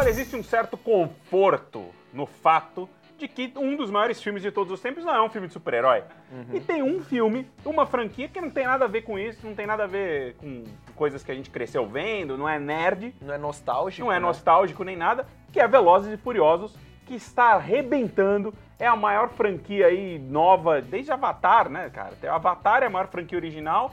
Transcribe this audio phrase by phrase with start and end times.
[0.00, 4.72] Olha, existe um certo conforto no fato de que um dos maiores filmes de todos
[4.72, 6.04] os tempos não é um filme de super-herói.
[6.32, 6.56] Uhum.
[6.56, 9.54] E tem um filme, uma franquia que não tem nada a ver com isso, não
[9.54, 10.64] tem nada a ver com
[10.96, 14.06] coisas que a gente cresceu vendo, não é nerd, Não é nostálgico.
[14.06, 14.20] não é né?
[14.20, 18.54] nostálgico nem nada, que é Velozes e Furiosos, que está arrebentando.
[18.78, 22.14] É a maior franquia aí nova, desde Avatar, né, cara?
[22.34, 23.92] Avatar é a maior franquia original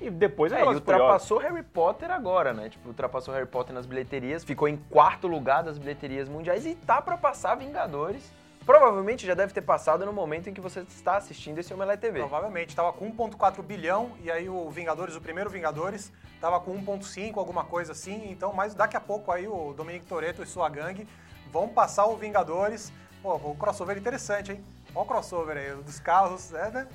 [0.00, 2.68] e depois é, É, e ultrapassou Harry Potter agora, né?
[2.68, 7.00] Tipo, ultrapassou Harry Potter nas bilheterias, ficou em quarto lugar das bilheterias mundiais e tá
[7.02, 8.32] pra passar Vingadores.
[8.64, 12.18] Provavelmente já deve ter passado no momento em que você está assistindo esse Omelete TV.
[12.18, 17.38] Provavelmente, tava com 1.4 bilhão e aí o Vingadores, o primeiro Vingadores, tava com 1.5,
[17.38, 18.30] alguma coisa assim.
[18.30, 21.08] Então, mas daqui a pouco aí o Dominic Toretto e sua gangue
[21.50, 22.92] vão passar o Vingadores.
[23.22, 24.64] Pô, o crossover interessante, hein?
[24.94, 26.88] Olha o crossover aí, dos carros, é, né?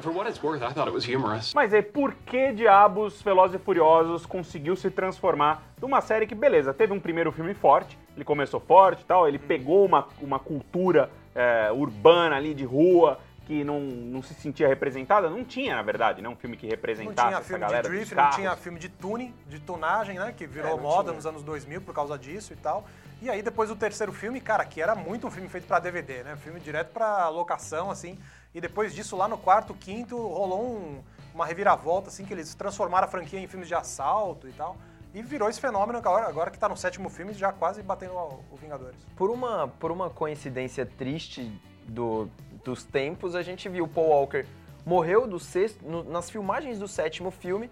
[0.00, 1.52] For what it's worth, I thought it was humorous.
[1.54, 6.72] Mas aí, por que diabos Velozes e Furiosos conseguiu se transformar numa série que, beleza,
[6.72, 11.10] teve um primeiro filme forte, ele começou forte e tal, ele pegou uma, uma cultura
[11.34, 16.22] é, urbana ali de rua que não, não se sentia representada, não tinha, na verdade,
[16.22, 18.56] né, um filme que Não representasse tinha essa filme de galera dos drift, não tinha
[18.56, 20.32] filme de tuning, de tunagem, né?
[20.36, 21.14] Que virou É, não moda tinha.
[21.14, 22.86] nos anos 2000 por causa disso e tal.
[23.22, 26.24] E aí depois o terceiro filme, cara, que era muito um filme feito pra DVD,
[26.24, 26.34] né?
[26.36, 28.18] Filme direto pra locação, assim.
[28.52, 31.00] E depois disso, lá no quarto, quinto, rolou um-
[31.32, 34.76] uma reviravolta, assim, que eles transformaram a franquia em filmes de assalto e tal.
[35.14, 38.56] E virou esse fenômeno agora, agora que tá no sétimo filme, já quase batendo o
[38.60, 38.98] Vingadores.
[39.14, 41.48] Por uma, por uma coincidência triste
[41.86, 42.28] do-
[42.64, 44.44] dos tempos, a gente viu Paul Walker
[44.84, 47.70] morreu do sexto, no- nas filmagens do sétimo filme.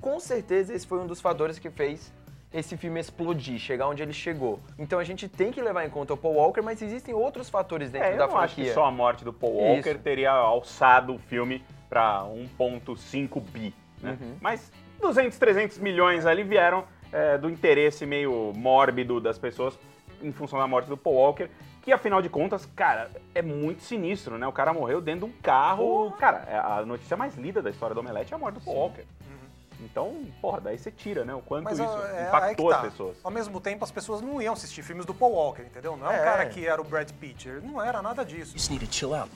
[0.00, 2.12] Com certeza esse foi um dos fatores que fez
[2.52, 4.58] esse filme explodir, chegar onde ele chegou.
[4.78, 7.90] Então a gente tem que levar em conta o Paul Walker, mas existem outros fatores
[7.90, 8.44] dentro É, eu da não franquia.
[8.44, 9.98] acho que só a morte do Paul Walker Isso.
[10.00, 14.16] teria alçado o filme pra 1.5 bi, né?
[14.20, 14.36] Uhum.
[14.40, 19.78] Mas 200, 300 milhões ali vieram é, do interesse meio mórbido das pessoas
[20.22, 21.48] em função da morte do Paul Walker,
[21.82, 24.46] que afinal de contas, cara, é muito sinistro, né?
[24.46, 26.10] O cara morreu dentro de um carro.
[26.18, 28.76] Cara, é a notícia mais lida da história do Omelete é a morte do Paul
[28.76, 29.04] Walker.
[29.80, 31.34] Então, porra, daí você tira, né?
[31.34, 32.76] O quanto Mas isso é, impactou tá.
[32.80, 33.16] as pessoas.
[33.22, 35.96] Ao mesmo tempo, as pessoas não iam assistir filmes do Paul Walker, entendeu?
[35.96, 36.20] Não é, É.
[36.20, 37.48] um cara que era o Brad Pitt.
[37.48, 38.52] Ele não era nada disso.
[38.54, 39.30] just need to chill out.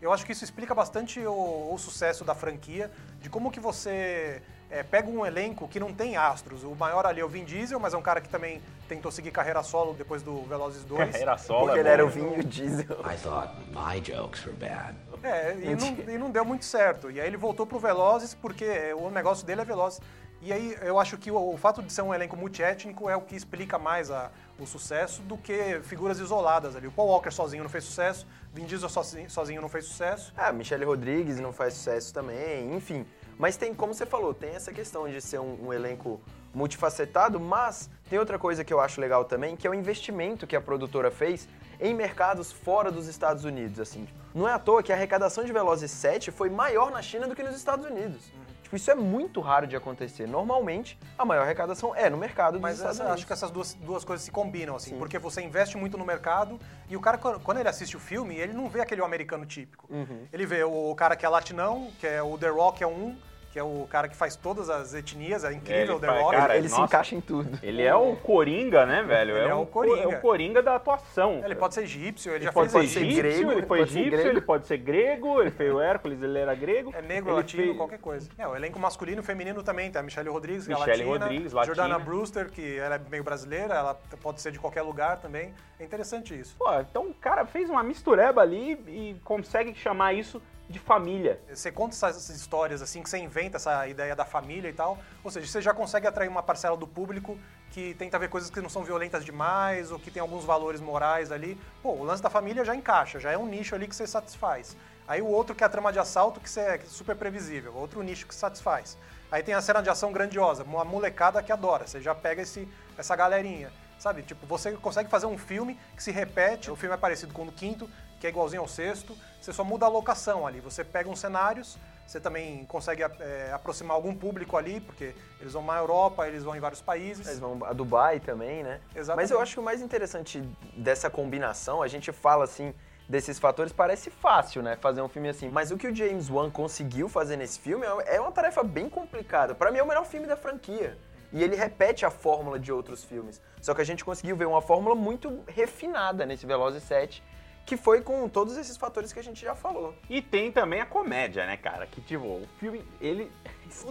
[0.00, 2.90] Eu acho que isso explica bastante o, o sucesso da franquia,
[3.20, 6.62] de como que você é, pega um elenco que não tem astros.
[6.64, 9.30] O maior ali é o Vin Diesel, mas é um cara que também tentou seguir
[9.30, 11.10] carreira solo depois do Velozes 2.
[11.12, 11.92] Carreira solo, Porque é ele bom.
[11.94, 12.96] era o Vinho Diesel.
[13.10, 14.94] I thought my jokes were bad.
[15.26, 17.10] É, e não, e não deu muito certo.
[17.10, 20.00] E aí ele voltou pro Velozes porque o negócio dele é Velozes.
[20.42, 23.22] E aí eu acho que o, o fato de ser um elenco multiétnico é o
[23.22, 26.86] que explica mais a- o sucesso do que figuras isoladas ali.
[26.86, 30.32] O Paul Walker sozinho não fez sucesso, Vin Diesel sozinho, sozinho não fez sucesso.
[30.36, 33.04] Ah, Michelle Rodrigues não faz sucesso também, enfim.
[33.38, 36.20] Mas tem, como você falou, tem essa questão de ser um, um elenco
[36.54, 40.56] multifacetado, mas tem outra coisa que eu acho legal também, que é o investimento que
[40.56, 41.46] a produtora fez
[41.80, 44.06] em mercados fora dos Estados Unidos, assim.
[44.34, 47.34] Não é à toa que a arrecadação de Velozes 7 foi maior na China do
[47.34, 48.30] que nos Estados Unidos.
[48.62, 50.26] Tipo, isso é muito raro de acontecer.
[50.26, 53.18] Normalmente, a maior arrecadação é no mercado dos Mas Estados essa- Unidos.
[53.20, 54.98] acho que essas duas, duas coisas se combinam, assim, Sim.
[54.98, 58.36] porque você investe muito no mercado e o cara, quando quando ele assiste o filme,
[58.36, 59.86] ele não vê aquele americano típico.
[59.88, 60.26] Uhum.
[60.32, 63.16] Ele vê o cara que é latinão, que é o The Rock é um,
[63.56, 66.36] que é o cara que faz todas as etnias, é incrível Ele o The Rock.
[66.36, 66.84] cara, Ele se nossa.
[66.84, 67.58] encaixa em tudo.
[67.62, 69.34] Ele é o Coringa, né, velho?
[69.34, 70.02] Ele é um o co- Coringa.
[70.02, 71.40] É o Coringa da atuação.
[71.42, 73.90] Ele pode ser egípcio, ele, Ele já pode, fez ser egípcio, grego, ele foi pode
[73.90, 74.28] ser egípcio, grego.
[74.36, 76.92] ele pode ser grego, ele fez o Hércules, ele era grego.
[76.94, 78.28] é negro, ele latino, fez- qualquer coisa.
[78.36, 81.24] É, o elenco masculino e feminino também, tem a Michelle Rodrigues, que é Michelle latina,
[81.24, 81.74] Rodrigues, latina.
[81.74, 85.54] Jordana Brewster, que ela é meio brasileira, ela pode ser de qualquer lugar também.
[85.80, 86.54] É interessante isso.
[86.58, 91.40] Pô, então o cara fez uma mistureba ali e consegue chamar isso de família.
[91.52, 95.30] Você conta essas histórias assim, que você inventa essa ideia da família e tal, ou
[95.30, 97.38] seja, você já consegue atrair uma parcela do público
[97.70, 101.30] que tenta ver coisas que não são violentas demais ou que tem alguns valores morais
[101.30, 101.58] ali.
[101.82, 104.76] Pô, o lance da família já encaixa, já é um nicho ali que você satisfaz.
[105.06, 108.26] Aí o outro que é a trama de assalto, que é super previsível, outro nicho
[108.26, 108.98] que satisfaz.
[109.30, 112.68] Aí tem a cena de ação grandiosa, uma molecada que adora, você já pega esse,
[112.96, 113.72] essa galerinha.
[113.98, 117.42] Sabe, tipo, você consegue fazer um filme que se repete, o filme é parecido com
[117.42, 117.88] o do quinto,
[118.20, 120.60] que é igualzinho ao sexto, você só muda a locação ali.
[120.60, 125.62] Você pega uns cenários, você também consegue é, aproximar algum público ali, porque eles vão
[125.62, 127.26] na Europa, eles vão em vários países.
[127.26, 128.80] Eles vão a Dubai também, né?
[128.94, 129.24] Exatamente.
[129.24, 130.40] Mas eu acho que o mais interessante
[130.76, 132.72] dessa combinação, a gente fala assim
[133.08, 134.76] desses fatores, parece fácil, né?
[134.76, 135.48] Fazer um filme assim.
[135.48, 139.54] Mas o que o James Wan conseguiu fazer nesse filme é uma tarefa bem complicada.
[139.54, 140.98] Pra mim é o melhor filme da franquia.
[141.32, 143.40] E ele repete a fórmula de outros filmes.
[143.60, 147.22] Só que a gente conseguiu ver uma fórmula muito refinada nesse Velozes 7,
[147.66, 149.92] que foi com todos esses fatores que a gente já falou.
[150.08, 151.84] E tem também a comédia, né, cara?
[151.86, 153.30] Que, tipo, o filme, ele...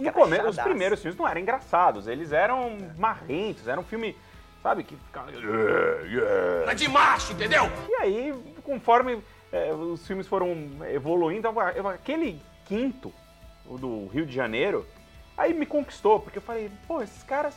[0.00, 4.16] No começo, os primeiros filmes não eram engraçados, eles eram marrentos, era um filme,
[4.62, 4.82] sabe?
[4.82, 5.30] Que ficava...
[5.30, 6.72] "Yeah, yeah".
[6.72, 7.64] É de macho, entendeu?
[7.90, 8.34] E aí,
[8.64, 10.56] conforme é, os filmes foram
[10.90, 11.46] evoluindo,
[11.90, 13.12] aquele quinto,
[13.66, 14.86] o do Rio de Janeiro,
[15.36, 17.54] aí me conquistou, porque eu falei, pô, esses caras,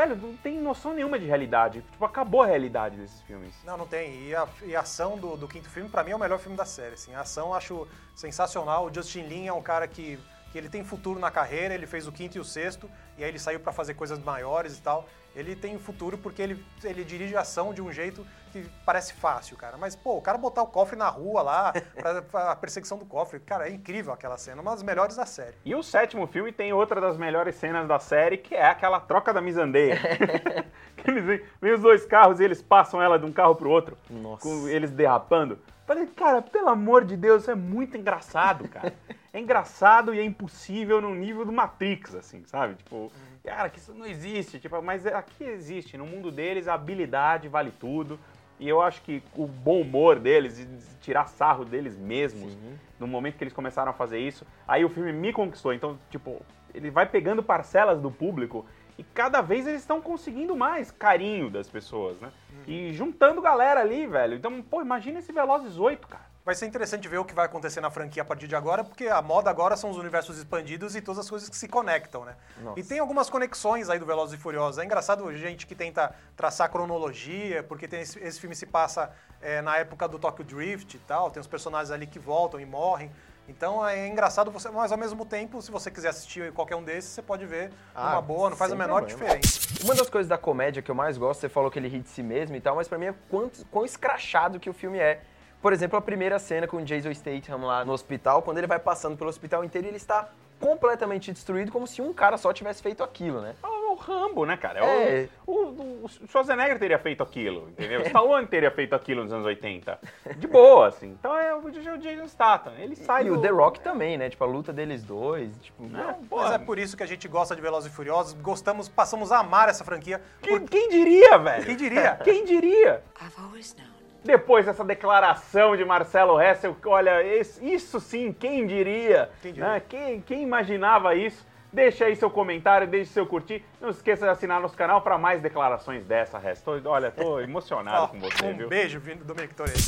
[0.00, 1.82] velho, não tem noção nenhuma de realidade.
[1.90, 3.54] Tipo, acabou a realidade desses filmes.
[3.64, 4.28] Não, não tem.
[4.28, 6.56] E a, e a ação do, do quinto filme, pra mim, é o melhor filme
[6.56, 6.94] da série.
[6.94, 7.14] Assim.
[7.14, 8.86] A ação eu acho sensacional.
[8.86, 10.18] O Justin Lin é um cara que,
[10.52, 13.30] que ele tem futuro na carreira, ele fez o quinto e o sexto, e aí
[13.30, 15.06] ele saiu pra fazer coisas maiores e tal.
[15.34, 19.56] Ele tem futuro porque ele, ele dirige a ação de um jeito que parece fácil,
[19.56, 19.76] cara.
[19.76, 23.04] Mas, pô, o cara botar o cofre na rua lá, pra, pra a perseguição do
[23.04, 25.54] cofre, cara, é incrível aquela cena, uma das melhores da série.
[25.64, 29.32] E o sétimo filme tem outra das melhores cenas da série, que é aquela troca
[29.32, 29.98] da misandeia.
[31.06, 33.96] Eles vêm, vêm os dois carros e eles passam ela de um carro pro outro,
[34.10, 34.42] Nossa.
[34.42, 35.58] com eles derrapando.
[35.86, 38.94] Falei, cara, pelo amor de Deus, isso é muito engraçado, cara.
[39.32, 42.74] É engraçado e é impossível no nível do Matrix, assim, sabe?
[42.74, 43.12] Tipo,
[43.44, 44.58] cara, que isso não existe.
[44.58, 45.96] Tipo, mas aqui existe.
[45.96, 48.18] No mundo deles, a habilidade vale tudo.
[48.60, 50.68] E eu acho que o bom humor deles, e
[51.00, 52.56] tirar sarro deles mesmos,
[52.98, 55.72] no momento que eles começaram a fazer isso, aí o filme me conquistou.
[55.72, 56.42] Então, tipo,
[56.74, 58.66] ele vai pegando parcelas do público
[58.98, 62.30] e cada vez eles estão conseguindo mais carinho das pessoas, né?
[62.66, 64.36] E juntando galera ali, velho.
[64.36, 66.29] Então, pô, imagina esse Velozes 8, cara.
[66.50, 69.06] Vai ser interessante ver o que vai acontecer na franquia a partir de agora, porque
[69.06, 72.34] a moda agora são os universos expandidos e todas as coisas que se conectam, né?
[72.60, 72.80] Nossa.
[72.80, 74.80] E tem algumas conexões aí do Velozes e Furiosos.
[74.80, 79.62] É engraçado gente que tenta traçar cronologia, porque tem esse, esse filme se passa é,
[79.62, 83.12] na época do Tokyo Drift e tal, tem os personagens ali que voltam e morrem.
[83.48, 87.12] Então é engraçado você, mas ao mesmo tempo, se você quiser assistir qualquer um desses,
[87.12, 89.38] você pode ver Ah, numa boa, não faz a menor problema.
[89.38, 89.84] diferença.
[89.84, 92.08] Uma das coisas da comédia que eu mais gosto, você falou que ele ri de
[92.08, 95.22] si mesmo e tal, mas pra mim é quanto, quão escrachado que o filme é.
[95.62, 98.78] Por exemplo, a primeira cena com o Jason Statham lá no hospital, quando ele vai
[98.78, 100.28] passando pelo hospital inteiro e ele está
[100.58, 103.54] completamente destruído, como se um cara só tivesse feito aquilo, né?
[103.62, 104.84] É o Rambo, né, cara?
[104.84, 105.28] É.
[105.46, 108.00] O, o, o Schwarzenegger teria feito aquilo, entendeu?
[108.02, 109.98] O Stallone teria feito aquilo nos anos 80.
[110.36, 111.16] De boa, assim.
[111.18, 112.72] Então é o, o Jason Statham.
[112.78, 114.28] Ele sai E o do- The Rock também, né?
[114.30, 115.82] Tipo, a luta deles dois, tipo...
[115.88, 119.32] Não, Mas é por isso que a gente gosta de Velozes e Furiosos, gostamos, passamos
[119.32, 120.20] a amar essa franquia.
[120.42, 121.64] Quem, quem diria, velho?
[121.64, 122.16] Quem diria?
[122.22, 123.02] Quem diria?
[123.20, 123.99] I've always known.
[124.24, 127.22] Depois dessa declaração de Marcelo Hessel, olha,
[127.62, 129.30] isso sim, quem diria?
[129.40, 129.68] Quem diria?
[129.68, 129.82] Né?
[129.88, 131.46] Quem, quem imaginava isso?
[131.72, 133.64] Deixa aí seu comentário, deixe seu curtir.
[133.80, 136.60] Não se esqueça de assinar nosso canal para mais declarações dessa, Hess.
[136.62, 138.68] Tô- olha, tô emocionado com você, um viu?
[138.68, 139.80] beijo, vindo do Dominic Toretto.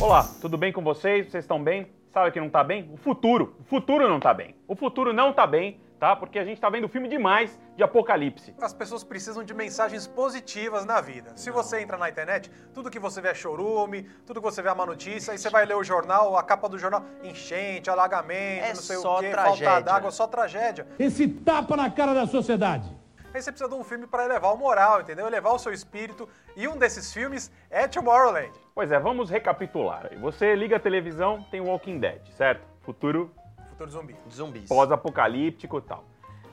[0.00, 1.26] Olá, tudo bem com vocês?
[1.30, 1.86] Vocês estão bem?
[2.12, 2.88] Sabe que não tá bem?
[2.92, 3.56] O futuro.
[3.60, 4.54] O futuro não tá bem.
[4.66, 6.14] O futuro não tá bem, tá?
[6.14, 8.52] Porque a gente tá vendo filme demais de apocalipse.
[8.60, 11.30] As pessoas precisam de mensagens positivas na vida.
[11.36, 14.68] Se você entra na internet, tudo que você vê é chorume, tudo que você vê
[14.68, 18.64] é uma notícia, aí você vai ler o jornal, a capa do jornal, enchente, alagamento,
[18.64, 20.88] É não sei só o quê, tragédia, falta d'água, só tragédia.
[20.98, 22.92] Esse tapa na cara da sociedade.
[23.32, 25.28] Aí você precisa de um filme para elevar o moral, entendeu?
[25.28, 26.28] Elevar o seu espírito.
[26.56, 28.50] E um desses filmes é Tomorrowland.
[28.74, 30.08] Pois é, vamos recapitular.
[30.10, 30.18] aí.
[30.18, 32.66] Você liga a televisão, tem Walking Dead, certo?
[32.80, 33.30] Futuro
[33.70, 34.16] Futuro zumbi.
[34.32, 34.68] Zumbis.
[34.68, 36.04] pós-apocalíptico e tal.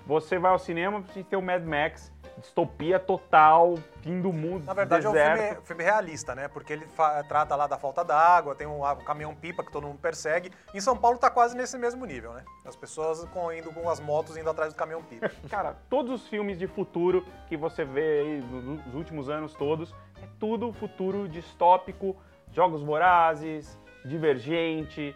[0.05, 4.73] Você vai ao cinema, gente tem o Mad Max, distopia total, fim do mundo, Na
[4.73, 5.41] verdade, é um deserto.
[5.41, 6.47] filme, filme realista, né?
[6.47, 6.87] Porque ele
[7.27, 10.51] trata lá da falta d'água, tem um, um caminhão-pipa que todo mundo persegue.
[10.73, 12.43] Em São Paulo tá quase nesse mesmo nível, né?
[12.65, 15.31] As pessoas com, indo com as motos indo atrás do caminhão-pipa.
[15.49, 20.27] Cara, todos os filmes de futuro que você vê aí nos últimos anos todos, é
[20.39, 22.15] tudo futuro distópico,
[22.51, 25.15] jogos vorazes, divergente,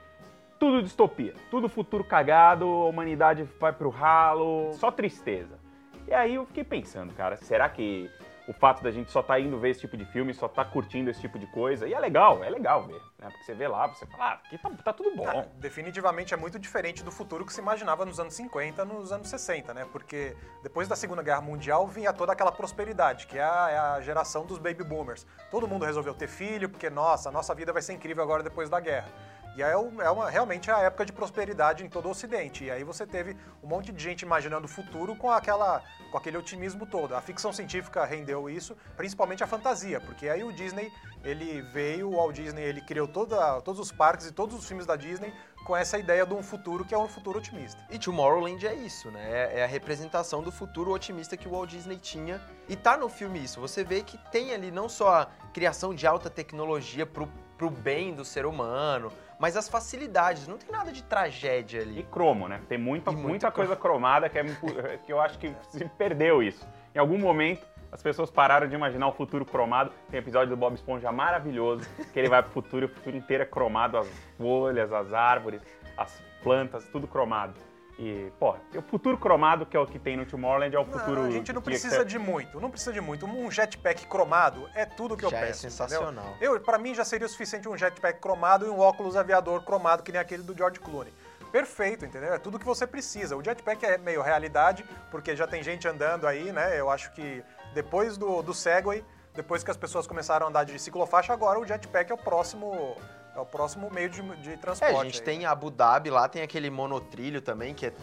[0.59, 5.57] tudo distopia, tudo futuro cagado, a humanidade vai pro ralo, só tristeza.
[6.07, 8.09] E aí eu fiquei pensando, cara, será que
[8.49, 11.07] o fato da gente só tá indo ver esse tipo de filme, só tá curtindo
[11.11, 13.29] esse tipo de coisa, e é legal, é legal ver, né?
[13.29, 15.27] Porque você vê lá, você fala, ah, aqui tá, tá tudo bom.
[15.27, 19.29] Ah, definitivamente é muito diferente do futuro que se imaginava nos anos 50, nos anos
[19.29, 19.85] 60, né?
[19.91, 24.01] Porque depois da Segunda Guerra Mundial vinha toda aquela prosperidade, que é a, é a
[24.01, 25.27] geração dos baby boomers.
[25.51, 28.67] Todo mundo resolveu ter filho, porque, nossa, a nossa vida vai ser incrível agora depois
[28.67, 29.09] da guerra.
[29.55, 32.65] E aí é é uma, realmente a época de prosperidade em todo o Ocidente.
[32.65, 36.37] E aí você teve um monte de gente imaginando o futuro com, aquela, com aquele
[36.37, 37.15] otimismo todo.
[37.15, 40.91] A ficção científica rendeu isso, principalmente a fantasia, porque aí o Disney,
[41.23, 44.85] ele veio, o Walt Disney, ele criou toda, todos os parques e todos os filmes
[44.85, 45.33] da Disney
[45.65, 47.83] com essa ideia de um futuro que é um futuro otimista.
[47.91, 49.29] E Tomorrowland é isso, né?
[49.29, 52.41] É- É a representação do futuro otimista que o Walt Disney tinha.
[52.67, 53.59] E tá no filme isso.
[53.59, 57.27] Você vê que tem ali não só a criação de alta tecnologia pro,
[57.57, 60.47] pro bem do ser humano, mas as facilidades.
[60.47, 62.03] Não tem nada de tragédia E ali.
[62.11, 62.61] cromo, né?
[62.67, 63.67] Tem muita, E muita cromo.
[63.67, 64.43] coisa cromada que, é,
[65.05, 66.67] que eu acho que se perdeu isso.
[66.93, 69.91] Em algum momento, as pessoas pararam de imaginar o futuro cromado.
[70.11, 73.43] Tem episódio do Bob Esponja maravilhoso, que ele vai pro futuro e o futuro inteiro
[73.43, 75.61] é cromado, as folhas, as árvores,
[75.97, 77.53] as plantas, tudo cromado.
[78.01, 81.23] E, pô, o futuro cromado, que é o que tem no Tomorrowland, é o futuro.
[81.23, 83.25] Não, a gente não precisa de muito, não precisa de muito.
[83.25, 85.59] Um jetpack cromado é tudo que eu Já é peço.
[85.59, 86.29] sensacional.
[86.29, 86.53] entendeu?
[86.53, 90.01] Eu, para mim já seria o suficiente um jetpack cromado e um óculos aviador cromado
[90.01, 91.13] que nem aquele do George Clooney.
[91.51, 92.33] Perfeito, entendeu?
[92.33, 93.35] É tudo que você precisa.
[93.35, 96.79] O jetpack é meio realidade, porque já tem gente andando aí, né?
[96.79, 99.03] Eu acho que depois do, do Segway,
[99.35, 102.95] depois que as pessoas começaram a andar de ciclofaixa, agora o jetpack é o próximo,
[103.39, 104.95] é o próximo meio de, de É, transporte.
[104.95, 105.45] a gente aí, tem né?
[105.45, 107.93] Abu Dhabi, lá tem aquele monotrilho também, que é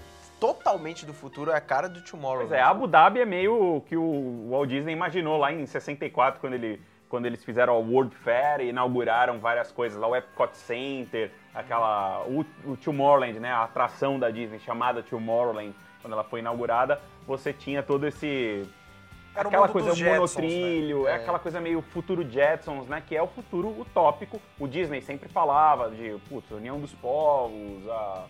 [0.40, 2.40] totalmente do futuro, é a cara do Tomorrow.
[2.40, 6.40] Pois é, Abu Dhabi é meio o que o Walt Disney imaginou lá em 64,
[6.40, 10.56] quando, ele, quando eles fizeram o World Fair e inauguraram várias coisas lá, o Epcot
[10.56, 12.22] Center, aquela.
[12.24, 13.50] O, o Tomorrowland, né?
[13.50, 18.68] A atração da Disney chamada Tomorrowland, quando ela foi inaugurada, você tinha todo esse.
[19.36, 21.12] Era aquela coisa monotrilho, é.
[21.12, 21.14] É.
[21.16, 23.02] aquela coisa meio futuro Jetsons, né?
[23.06, 24.40] Que é o futuro utópico.
[24.58, 28.24] O Disney sempre falava de, putz, união dos povos, a,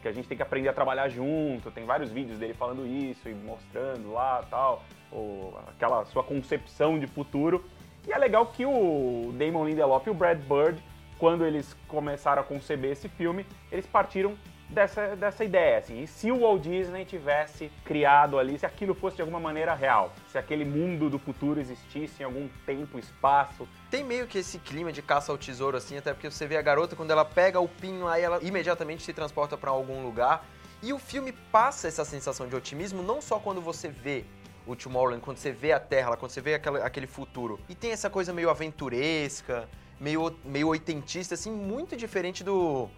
[0.00, 1.70] que a gente tem que aprender a trabalhar junto.
[1.70, 4.82] Tem vários vídeos dele falando isso e mostrando lá tal,
[5.12, 7.64] ou aquela sua concepção de futuro.
[8.08, 10.82] E é legal que o Damon Lindelof e o Brad Bird,
[11.18, 14.34] quando eles começaram a conceber esse filme, eles partiram
[14.70, 16.02] dessa, dessa ideia, assim.
[16.02, 20.12] E se o Walt Disney tivesse criado ali, se aquilo fosse de alguma maneira real,
[20.28, 24.92] se aquele mundo do futuro existisse em algum tempo, espaço, Tem meio que esse clima
[24.92, 27.68] de caça ao tesouro, assim, até porque você vê a garota, quando ela pega o
[27.68, 30.44] pinho, aí ela imediatamente se transporta pra algum lugar.
[30.82, 34.24] E o filme passa essa sensação de otimismo, não só quando você vê
[34.66, 37.58] o Tomorrowland, quando você vê a Terra, quando você vê aquela- aquele futuro.
[37.68, 42.88] E tem essa coisa meio aventuresca, meio, meio oitentista, assim, muito diferente do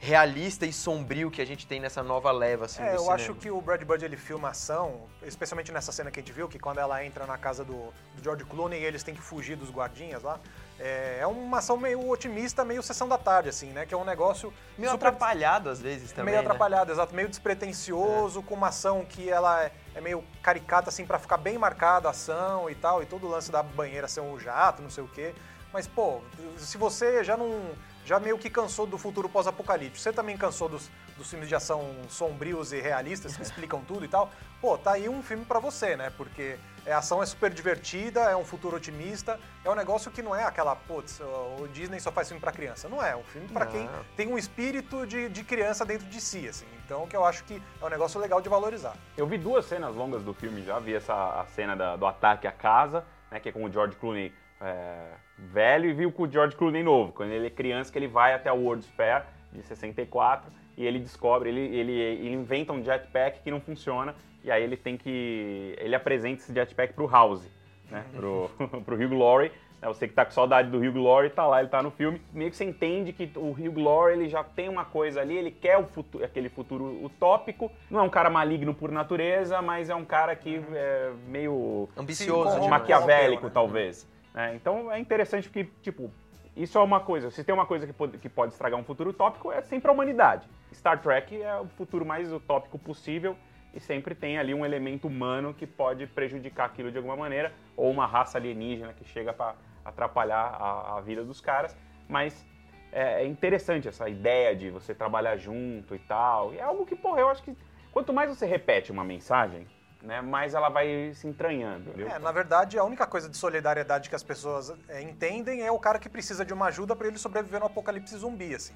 [0.00, 3.14] realista e sombrio que a gente tem nessa nova leva, assim, É, do eu cinema.
[3.16, 6.48] acho que o Brad Bird ele filma ação, especialmente nessa cena que a gente viu,
[6.48, 9.56] que quando ela entra na casa do, do George Clooney e eles têm que fugir
[9.56, 10.38] dos guardinhas lá.
[10.78, 13.84] É, é uma ação meio otimista, meio sessão da tarde, assim, né?
[13.84, 16.42] Que é um negócio Meio super- atrapalhado às vezes também, meio né?
[16.48, 21.18] atrapalhado, exato, meio despretensioso, com uma ação que ela é, é meio caricata, assim, pra
[21.18, 24.38] ficar bem marcada a ação e tal, e todo o lance da banheira ser um
[24.38, 25.34] jato, não sei o quê.
[25.72, 26.20] Mas, pô,
[26.56, 27.72] se você já não.
[28.08, 31.94] Já meio que cansou do futuro pós-apocalipse, você também cansou dos, dos filmes de ação
[32.08, 34.30] sombrios e realistas que explicam tudo e tal,
[34.62, 36.10] pô, tá aí um filme pra você, né?
[36.16, 40.22] Porque é, a ação é super divertida, é um futuro otimista, é um negócio que
[40.22, 42.88] não é aquela, putz, o Disney só faz filme pra criança.
[42.88, 43.72] Não é, é um filme pra Não.
[43.72, 46.64] quem tem um espírito de, de criança dentro de si, assim.
[46.86, 48.96] Então, que eu acho que é um negócio legal de valorizar.
[49.18, 51.12] Eu vi duas cenas longas do filme já, vi essa
[51.42, 55.10] a cena da- do ataque à casa, né, que é com o George Clooney é,
[55.38, 58.34] velho, e vi com o George Clooney novo, quando ele é criança, que ele vai
[58.34, 63.40] até o World's Fair de 64 e ele descobre, ele, ele, ele inventa um jetpack
[63.42, 64.14] que não funciona,
[64.44, 65.74] e aí ele tem que.
[65.78, 67.42] ele apresenta esse jetpack pro House,
[67.90, 68.48] né, pro,
[68.86, 69.50] pro Hugh Laurie.
[69.82, 72.22] né, Você que tá com saudade do Hugh Laurie, tá lá, ele tá no filme.
[72.32, 75.50] Meio que você entende que o Hugh Laurie ele já tem uma coisa ali, ele
[75.50, 77.72] quer o futuro, aquele futuro utópico.
[77.90, 82.52] Não é um cara maligno por natureza, mas é um cara que é meio Ambicioso,
[82.52, 82.70] demais.
[82.70, 83.50] maquiavélico, né?
[83.52, 84.06] talvez.
[84.34, 84.54] Né?
[84.54, 86.10] Então é interessante porque, tipo,
[86.56, 87.30] isso é uma coisa.
[87.30, 89.92] Se tem uma coisa que pode, que pode estragar um futuro utópico, é sempre a
[89.92, 90.48] humanidade.
[90.72, 93.36] Star Trek é o futuro mais utópico possível
[93.72, 97.90] e sempre tem ali um elemento humano que pode prejudicar aquilo de alguma maneira, ou
[97.90, 99.54] uma raça alienígena que chega para
[99.84, 101.76] atrapalhar a, a vida dos caras.
[102.08, 102.44] Mas
[102.90, 106.52] é, é interessante essa ideia de você trabalhar junto e tal.
[106.54, 107.56] E é algo que, porra, eu acho que
[107.92, 109.66] quanto mais você repete uma mensagem,
[110.02, 111.92] né, mais ela vai se entranhando.
[111.92, 112.08] Viu?
[112.08, 115.78] É, na verdade, a única coisa de solidariedade que as pessoas é, entendem é o
[115.78, 118.74] cara que precisa de uma ajuda para ele sobreviver no apocalipse zumbi, assim.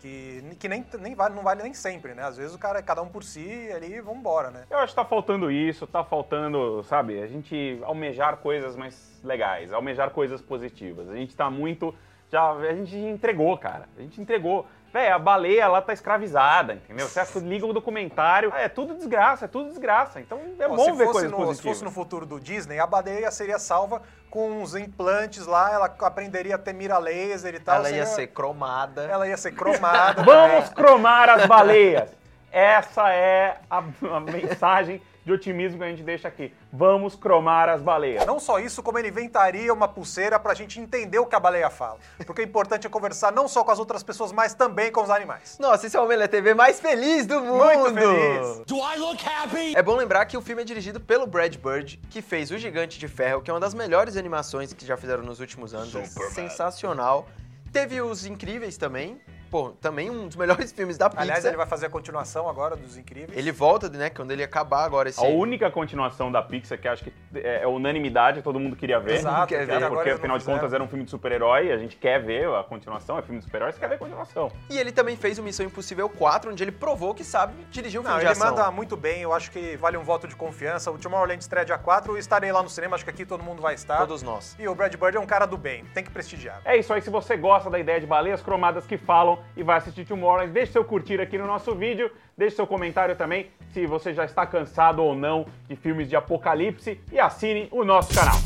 [0.00, 2.24] Que, que nem, nem vale, não vale nem sempre, né?
[2.24, 4.64] Às vezes o cara é cada um por si ali e vambora, né?
[4.68, 9.72] Eu acho que tá faltando isso, tá faltando, sabe, a gente almejar coisas mais legais,
[9.72, 11.08] almejar coisas positivas.
[11.08, 11.94] A gente tá muito.
[12.32, 13.88] Já, a gente entregou, cara.
[13.96, 14.66] A gente entregou.
[14.92, 17.08] Véi, a baleia lá tá escravizada, entendeu?
[17.08, 20.20] Você acha que liga o documentário, é tudo desgraça, é tudo desgraça.
[20.20, 21.56] Então é Pô, bom se ver fosse coisas no, positivas.
[21.56, 25.86] Se fosse no futuro do Disney, a baleia seria salva com uns implantes lá, ela
[26.00, 27.76] aprenderia a ter mira laser e tal.
[27.76, 29.04] Ela ia seria- ser cromada.
[29.04, 30.22] Ela ia ser cromada.
[30.22, 32.10] Vamos cromar as baleias.
[32.50, 36.52] Essa é a, a mensagem de otimismo que a gente deixa aqui.
[36.72, 38.26] Vamos cromar as baleias.
[38.26, 41.70] Não só isso, como ele inventaria uma pulseira pra gente entender o que a baleia
[41.70, 41.98] fala.
[42.26, 45.10] Porque o importante é conversar não só com as outras pessoas, mas também com os
[45.10, 45.58] animais.
[45.60, 47.64] Nossa, esse é o Omelete TV mais feliz do mundo!
[47.64, 48.58] Muito feliz.
[48.66, 49.76] Do I look happy?
[49.76, 52.98] É bom lembrar que o filme é dirigido pelo Brad Bird, que fez O Gigante
[52.98, 55.94] de Ferro, que é uma das melhores animações que já fizeram nos últimos anos.
[55.94, 57.28] É sensacional.
[57.72, 59.20] Teve Os Incríveis também.
[59.52, 61.22] Pô, também um dos melhores filmes da Pixar.
[61.22, 63.36] Aliás, ele vai fazer a continuação agora dos Incríveis.
[63.36, 65.20] Ele volta, né, quando ele acabar agora esse...
[65.20, 69.14] A única continuação da Pixar que acho que é, é unanimidade, todo mundo queria ver.
[69.14, 71.76] Exato, quer que ver, Porque não afinal de contas era um filme de super-herói, a
[71.76, 74.50] gente quer ver a continuação, é filme de super-herói, você quer ver a continuação.
[74.70, 78.02] E ele também fez o Missão Impossível 4, onde ele provou que sabe dirigir um
[78.02, 78.50] Não, filme ele de ação.
[78.56, 80.90] manda muito bem, eu acho que vale um voto de confiança.
[80.90, 83.74] O Tomorrowland estreia dia 4, estarei lá no cinema, acho que aqui todo mundo vai
[83.74, 83.98] estar.
[83.98, 84.56] Todos nós.
[84.58, 86.60] E o Brad Bird é um cara do bem, tem que prestigiar.
[86.64, 89.78] É isso aí, se você gosta da ideia de baleias cromadas que falam e vai
[89.78, 94.12] assistir Tomorrowland, deixe seu curtir aqui no nosso vídeo, deixe seu comentário também se você
[94.12, 98.36] já está cansado ou não de filmes de apocalipse e assine o nosso canal.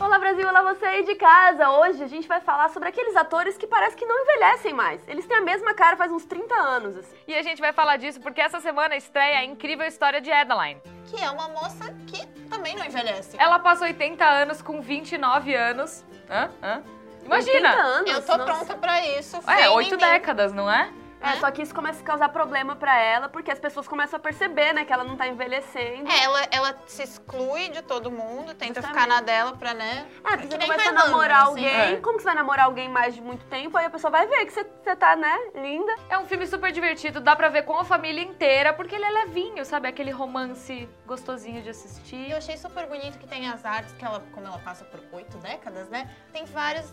[0.00, 1.70] Olá Brasil, olá você aí de casa!
[1.70, 5.06] Hoje a gente vai falar sobre aqueles atores que parece que não envelhecem mais.
[5.08, 7.16] Eles têm a mesma cara faz uns 30 anos, assim.
[7.26, 10.80] E a gente vai falar disso porque essa semana estreia a incrível história de Adeline.
[11.08, 13.36] Que é uma moça que também não envelhece.
[13.38, 16.04] Ela passa 80 anos com 29 anos.
[16.30, 16.50] Hã?
[16.62, 16.82] Hã?
[17.24, 17.68] 80 Imagina!
[17.74, 18.44] anos, Eu tô nossa.
[18.52, 19.38] pronta pra isso.
[19.46, 20.90] É, oito décadas, não é?
[21.20, 24.20] É, só que isso começa a causar problema pra ela, porque as pessoas começam a
[24.20, 26.08] perceber, né, que ela não tá envelhecendo.
[26.10, 28.88] É, ela, ela se exclui de todo mundo, tenta Justamente.
[28.88, 30.06] ficar na dela pra, né?
[30.24, 31.50] É, porque que você começa a namorar assim.
[31.50, 31.96] alguém, É.
[31.96, 33.76] como que você vai namorar alguém mais de muito tempo?
[33.76, 35.92] Aí a pessoa vai ver que você, você tá, né, linda.
[36.08, 39.10] É um filme super divertido, dá pra ver com a família inteira, porque ele é
[39.10, 39.88] levinho, sabe?
[39.88, 42.30] Aquele romance gostosinho de assistir.
[42.30, 45.36] eu achei super bonito que tem as artes, que ela, como ela passa por oito
[45.38, 46.08] décadas, né?
[46.32, 46.90] Tem vários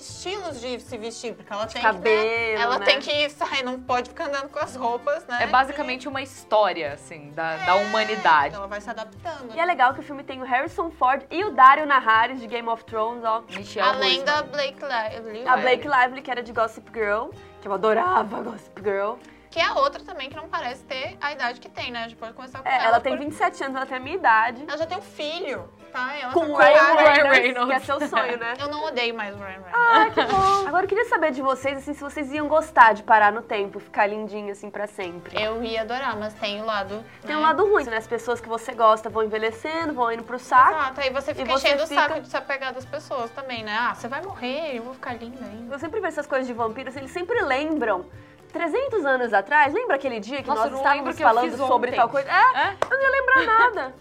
[0.00, 2.84] estilos de se vestir, porque ela tem que, cabelo, né, Ela né?
[2.84, 5.38] tem que sair, não pode ficar andando com as roupas, né?
[5.42, 8.54] É basicamente uma história, assim, da, da É, humanidade.
[8.54, 9.54] Ela vai se adaptando.
[9.54, 12.46] E é legal que o filme tem o Harrison Ford e o Dario Naharis, de
[12.46, 13.42] Game of Thrones, ó.
[13.50, 15.46] Michelle Além da Blake Lively.
[15.46, 17.28] A Blake Lively, que era de Gossip Girl,
[17.60, 19.14] que eu adorava Gossip Girl.
[19.50, 22.00] Que é a outra também que não parece ter a idade que tem, né?
[22.00, 22.84] A gente pode começar com É, ela.
[22.86, 24.64] ela tem por- 27 anos, ela tem a minha idade.
[24.66, 26.16] Ela já tem um filho, tá?
[26.16, 27.66] Ela Com tá o Ryan Ryan Reynolds, Reynolds.
[27.68, 28.54] que é seu sonho, né?
[28.58, 29.72] Eu não odeio mais o Ryan Reynolds.
[29.74, 30.66] Ah, que bom.
[30.68, 33.78] Agora eu queria saber de vocês, assim, se vocês iam gostar de parar no tempo,
[33.78, 35.40] ficar lindinho, assim, pra sempre.
[35.40, 37.04] Eu ia adorar, mas tem o lado.
[37.22, 37.36] Tem né?
[37.36, 37.96] um lado ruim, né?
[37.96, 40.70] As pessoas que você gosta vão envelhecendo, vão indo pro saco.
[40.78, 43.62] Exato, aí você fica você enchendo fica- o saco de se apegar das pessoas também,
[43.62, 43.76] né?
[43.78, 45.74] Ah, você vai morrer, eu vou ficar linda ainda.
[45.74, 48.06] Eu sempre vejo essas coisas de vampiros, eles sempre lembram.
[48.52, 51.96] 300 anos atrás, lembra aquele dia que Nossa, nós estávamos falando sobre ontem.
[51.96, 52.28] tal coisa?
[52.30, 52.76] É, É?
[52.88, 53.42] eu não ia lembrar
[53.74, 53.94] nada.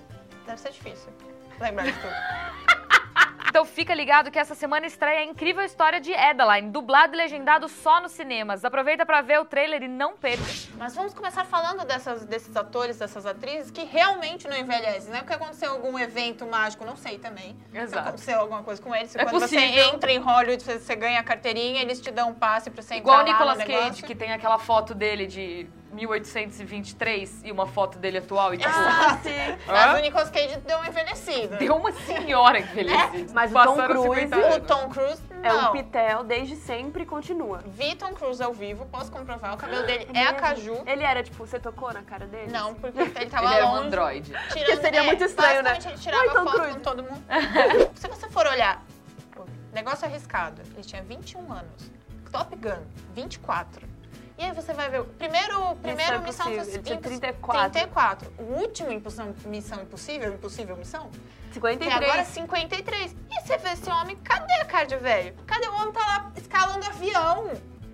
[0.46, 1.10] Deve ser difícil
[1.60, 2.14] lembrar de tudo.
[3.54, 7.70] Então fica ligado que essa semana estreia a incrível história de Adeline, dublado e legendado
[7.70, 8.66] só nos cinemas.
[8.66, 10.44] Aproveita pra ver o trailer e não perca.
[10.76, 15.20] Mas vamos começar falando dessas, desses atores, dessas atrizes que realmente não envelhecem, né?
[15.20, 17.56] Porque aconteceu algum evento mágico, não sei também.
[17.72, 18.08] Se Exato.
[18.08, 19.16] aconteceu alguma coisa com eles.
[19.16, 19.68] É quando possível.
[19.70, 22.82] você entra em Hollywood, você, você ganha a carteirinha, eles te dão um passe pra
[22.82, 24.08] você Igual o entrar lá no Nicolas Cage, negócio.
[24.08, 29.18] que tem aquela foto dele de 1823 e uma foto dele atual e tipo, Ah,
[29.22, 29.30] sim.
[29.68, 31.58] Mas o Nicolas Cage deu uma envelhecida.
[31.58, 33.32] deu uma senhora envelhecida.
[33.34, 34.60] Mas o Tom Cruise- 50 O.
[34.62, 35.70] Tom Cruise, É não.
[35.70, 37.60] um pitel desde sempre e continua.
[37.66, 39.54] Vi Tom Cruise ao vivo, posso comprovar.
[39.54, 40.82] O cabelo dele é a caju.
[40.86, 42.52] Ele era, tipo, você tocou na cara dele?
[42.52, 43.88] Não, porque ele tava Ele era um longe.
[43.88, 44.24] android.
[44.32, 45.70] Tirando, Porque seria é, muito estranho, né?
[45.74, 46.74] basicamente, ele tirava Oi, Tom foto Cruise.
[46.74, 47.24] com todo mundo.
[47.96, 48.82] Se você for olhar,
[49.74, 51.92] negócio arriscado, ele tinha 21 anos.
[52.32, 52.82] Top Gun,
[53.14, 53.88] 24.
[54.38, 57.70] E aí você vai ver, o primeiro, primeiro Missão Impossível, ele tinha Imposs- 34.
[57.72, 58.34] 34.
[58.40, 61.10] O último Impossão- Missão Impossível, Impossível Missão,
[61.52, 61.92] 53.
[62.02, 63.16] e agora 53.
[63.32, 65.36] E você vê esse homem, cadê a cara de velho?
[65.46, 67.52] Cadê o homem tá lá escalando avião?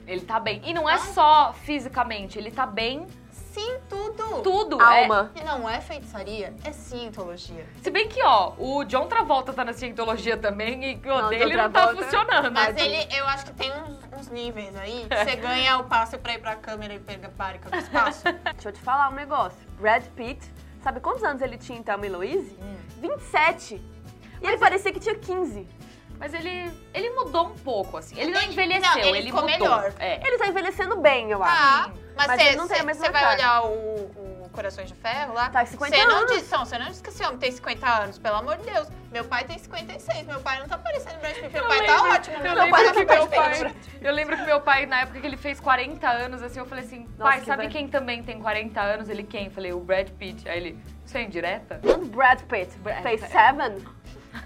[0.08, 0.62] Ele tá bem.
[0.66, 3.06] E não é só fisicamente, ele tá bem
[3.54, 4.42] Sim, tudo.
[4.44, 4.82] tudo.
[4.82, 5.32] É- Alma.
[5.36, 7.66] E não é feitiçaria, é cientologia.
[7.82, 11.56] Se bem que, ó, o John Travolta tá na cientologia também e o Não, dele
[11.56, 12.52] não tá funcionando.
[12.52, 15.08] Mas ele, eu acho que tem uns, uns níveis aí.
[15.10, 18.24] que Você ganha o passe pra ir pra câmera e pegar bárica do espaço.
[18.24, 19.58] Deixa eu te falar um negócio.
[19.80, 20.40] Brad Pitt,
[20.84, 22.56] sabe quantos anos ele tinha em Thelma e Louise?
[22.98, 23.82] 27.
[24.42, 25.68] E ele parecia que tinha 15.
[26.20, 28.20] Mas ele, ele mudou um pouco, assim.
[28.20, 29.58] Ele não Ele- envelheceu, não, ele ele, ficou mudou.
[29.58, 29.94] melhor.
[30.00, 30.20] É.
[30.28, 31.56] Ele tá envelhecendo bem, eu acho.
[31.56, 33.36] Tá, mas Mas você ele não tem a mesma vai cara.
[33.36, 33.70] olhar o,
[34.44, 35.50] o Corações de Ferro lá.
[35.50, 36.32] Tá, 50 Você não anos.
[36.34, 38.88] disse, não, você não disse que esse homem tem 50 anos, pelo amor de Deus.
[39.10, 41.54] Meu pai tem 56, meu pai não tá parecendo Brad Pitt.
[41.54, 44.14] Meu Eu pai lembro- tá ótimo, eu meu lembro pai que tá meu pai, eu
[44.14, 47.08] lembro que meu pai, na época que ele fez 40 anos, assim, eu falei assim,
[47.18, 47.72] pai, que sabe velho.
[47.72, 49.08] quem também tem 40 anos?
[49.08, 49.46] Ele quem?
[49.46, 50.50] Eu falei, o Brad Pitt.
[50.50, 51.80] Aí ele, isso é indireta?
[51.82, 53.32] Quando Brad Pitt Brad fez Pitt.
[53.32, 53.78] Seven,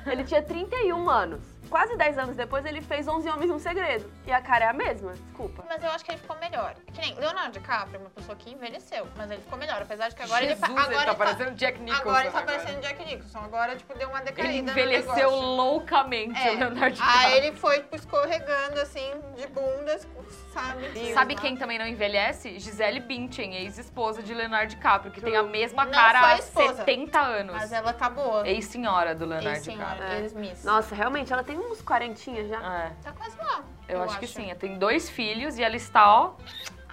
[0.05, 1.52] ele tinha 31 anos.
[1.69, 4.11] Quase 10 anos depois, ele fez 11 Homens e um Segredo.
[4.27, 5.63] E a cara é a mesma, desculpa.
[5.67, 6.75] Mas eu acho que ele ficou melhor.
[6.93, 9.81] Que nem Leonardo DiCaprio é uma pessoa que envelheceu, mas ele ficou melhor.
[9.81, 10.73] Apesar de que agora Jesus, ele...
[10.75, 12.57] fa- Agora ele tá parecendo Jack Nicholson Agora ele tá agora.
[12.59, 13.39] parecendo Jack Nicholson.
[13.39, 15.39] Agora, tipo, deu uma Ele decaída envelheceu no negócio.
[15.55, 16.51] loucamente, É.
[16.51, 17.19] o Leonardo DiCaprio.
[17.27, 20.07] Aí ele foi tipo, escorregando, assim, de bundas,
[20.53, 21.13] sabe?
[21.13, 22.59] Sabe quem também não envelhece?
[22.59, 26.75] Gisele Bündchen, ex-esposa de Leonardo DiCaprio, que tem a mesma cara há esposa.
[26.75, 27.55] 70 anos.
[27.55, 28.47] Mas ela tá boa.
[28.47, 30.39] Ex-senhora do Leonardo senhora, DiCaprio.
[30.39, 30.63] miss.
[30.63, 32.57] Nossa, realmente, ela tem uns quarentinhas já.
[32.57, 32.91] É.
[33.03, 33.63] Tá quase lá.
[33.87, 34.33] Eu, Eu acho, que acho.
[34.35, 34.49] sim.
[34.49, 36.33] Ela tem dois filhos e ela está, ó.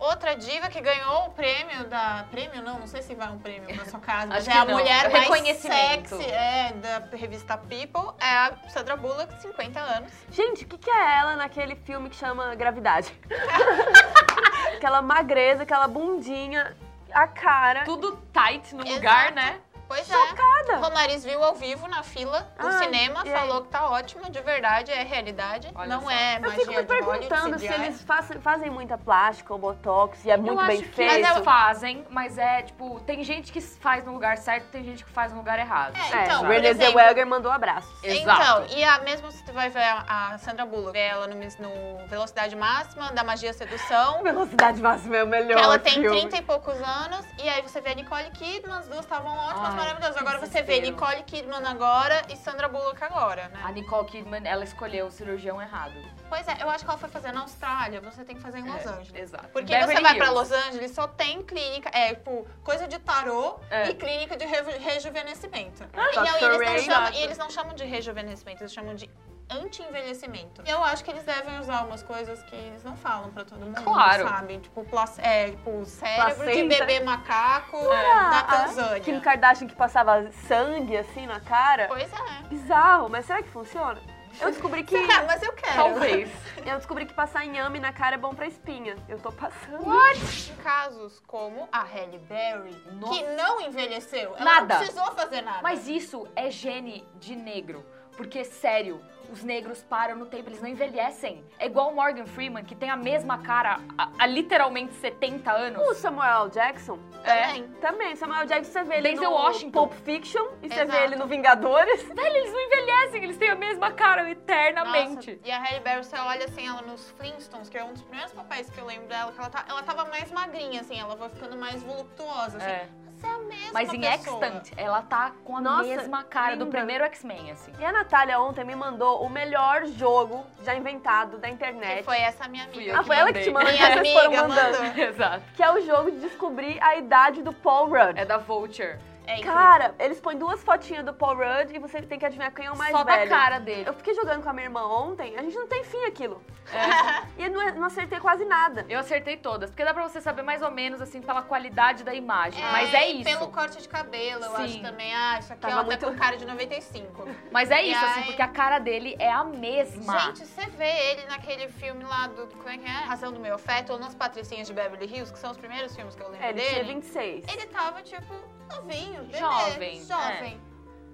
[0.01, 2.25] Outra diva que ganhou o prêmio da.
[2.31, 4.65] Prêmio não, não sei se vai um prêmio pra sua casa, mas Acho é a
[4.65, 4.79] que não.
[4.79, 6.09] mulher É mais reconhecimento.
[6.17, 10.11] sexy é, da revista People, é a Sandra Bullock, 50 anos.
[10.31, 13.13] Gente, o que, que é ela naquele filme que chama Gravidade?
[14.77, 16.75] aquela magreza, aquela bundinha,
[17.13, 17.85] a cara.
[17.85, 19.61] Tudo tight no lugar, né?
[19.91, 20.73] Pois Chocada.
[20.73, 20.77] é.
[20.77, 23.35] Romaris viu ao vivo na fila do Ai, cinema, e aí?
[23.41, 25.69] falou que tá ótima, de verdade, é realidade.
[25.75, 26.11] Olha não só.
[26.13, 30.31] é Eu magia fico me perguntando se eles fazem, fazem muita plástica ou botox e
[30.31, 31.13] é muito eu bem acho que feito.
[31.13, 35.11] eles fazem, mas é tipo, tem gente que faz no lugar certo, tem gente que
[35.11, 35.97] faz no lugar errado.
[35.97, 37.91] É, É, então, por Renée exemplo, Zellweger mandou abraços.
[38.05, 38.41] Exato.
[38.41, 42.07] Então, e a mesma se tu vai ver a, Sandra Bullock, vê ela no, no
[42.07, 46.21] Velocidade Máxima, da Magia Sedução, Velocidade máxima é o melhor que ela tem filme.
[46.21, 49.80] 30 e poucos anos, e aí você vê a Nicole Kidman, as duas estavam ótimas,
[49.81, 50.17] Ai, maravilhosas.
[50.17, 50.81] Agora você vê.
[50.81, 53.61] Nicole Kidman agora e Sandra Bullock agora, né?
[53.65, 55.95] A Nicole Kidman, ela escolheu o cirurgião errado.
[56.29, 58.71] Pois é, eu acho que ela foi fazer na Austrália, você tem que fazer em
[58.71, 59.23] Los É, Angeles.
[59.23, 59.49] Exato.
[59.49, 60.39] Porque Beverly você vai pra Hills.
[60.53, 63.89] Los Angeles, só tem clínica, é, tipo, coisa de tarô É.
[63.91, 65.85] e clínica de reju- rejuvenescimento.
[65.85, 66.25] Dr.
[66.25, 69.11] e, aí eles chamam, e eles não chamam de rejuvenescimento, eles chamam de
[69.51, 70.63] anti-envelhecimento.
[70.67, 73.83] Eu acho que eles devem usar umas coisas que eles não falam pra todo mundo,
[73.83, 74.29] Claro.
[74.29, 74.59] sabe?
[74.59, 76.69] Tipo, plac- é, tipo cérebro de Placenta.
[76.87, 79.01] bebê macaco Ah, da a Tanzânia.
[79.01, 81.87] Kim Kardashian que passava sangue assim na cara.
[81.89, 82.43] Pois é.
[82.49, 84.01] Bizarro, mas será que funciona?
[84.41, 84.95] Eu descobri que.
[84.97, 85.75] É, mas eu quero.
[85.75, 86.31] Talvez.
[86.65, 88.95] Eu descobri que passar inhame na cara é bom pra espinha.
[89.09, 89.83] Eu tô passando.
[89.83, 93.15] Em casos como a Halle Berry, Nossa.
[93.15, 94.75] que não envelheceu, ela Nada.
[94.75, 95.61] não precisou fazer nada.
[95.63, 97.85] Mas isso é gene de negro.
[98.21, 99.01] Porque, sério,
[99.33, 101.43] os negros param no tempo, eles não envelhecem.
[101.59, 105.83] É igual o Morgan Freeman, que tem a mesma cara há, há literalmente 70 anos.
[105.89, 106.51] O Samuel.
[106.51, 106.99] Jackson.
[107.25, 107.69] Também.
[107.81, 109.71] Também, Samuel Jackson, você vê ele Denzel no Washington.
[109.71, 110.91] Pulp Fiction e você Exato.
[110.91, 112.03] vê ele no Vingadores.
[112.13, 115.33] Velho, eles não envelhecem, eles têm a mesma cara eternamente.
[115.33, 118.03] Nossa, e a Halle Berry, você olha assim, ela nos Flintstones, que é um dos
[118.03, 121.17] primeiros papéis que eu lembro dela, que ela, tá, ela tava mais magrinha, assim, ela
[121.17, 122.67] vai ficando mais voluptuosa, assim.
[122.67, 122.89] É.
[123.21, 124.47] Você é a mesma Mas em pessoa.
[124.47, 126.77] Extant, ela tá com a Nossa, mesma cara do linda.
[126.79, 127.73] primeiro X-Men, assim.
[127.79, 132.03] E a Natália ontem me mandou o melhor jogo já inventado da Que internet.
[132.05, 132.99] foi essa minha amiga.
[132.99, 134.79] Ah, foi ela que te mandou, Minha amiga mandando.
[134.83, 134.97] mandou.
[135.05, 135.43] Exato.
[135.55, 138.19] Que é o jogo de descobrir a idade do Paul Rudd.
[138.19, 138.99] É da Vulture.
[139.27, 139.41] É.
[139.43, 142.71] Cara, eles põem duas fotinhas do Paul Rudd e você tem que adivinhar quem é
[142.73, 143.31] o mais Só velho.
[143.31, 143.85] da cara dele.
[143.89, 146.43] Eu fiquei jogando com a minha irmã ontem, a gente não tem fim aquilo.
[146.73, 146.81] É.
[147.41, 148.85] E não, não acertei quase nada.
[148.89, 152.13] Eu acertei todas, porque dá pra você saber mais ou menos, assim, pela qualidade da
[152.13, 152.63] imagem.
[152.63, 153.25] É, Mas é e isso.
[153.31, 154.63] Pelo corte de cabelo, eu Sim.
[154.65, 155.15] acho também.
[155.15, 157.27] Ah, isso aqui Tava ó, tá muito- com cara de 95.
[157.51, 160.19] Mas é E isso, assim, aí- porque a cara dele é a mesma.
[160.21, 162.47] Gente, você vê ele naquele filme lá do.
[162.49, 162.91] Como é que é?
[162.91, 166.15] Razão do Meu Afeto, ou nas Patricinhas de Beverly Hills, que são os primeiros filmes
[166.15, 166.71] que eu lembro É, ele dele.
[166.75, 167.45] tinha 26.
[167.49, 168.35] Ele tava, tipo,
[168.77, 170.61] novinho, bebê, Jovem, jovem.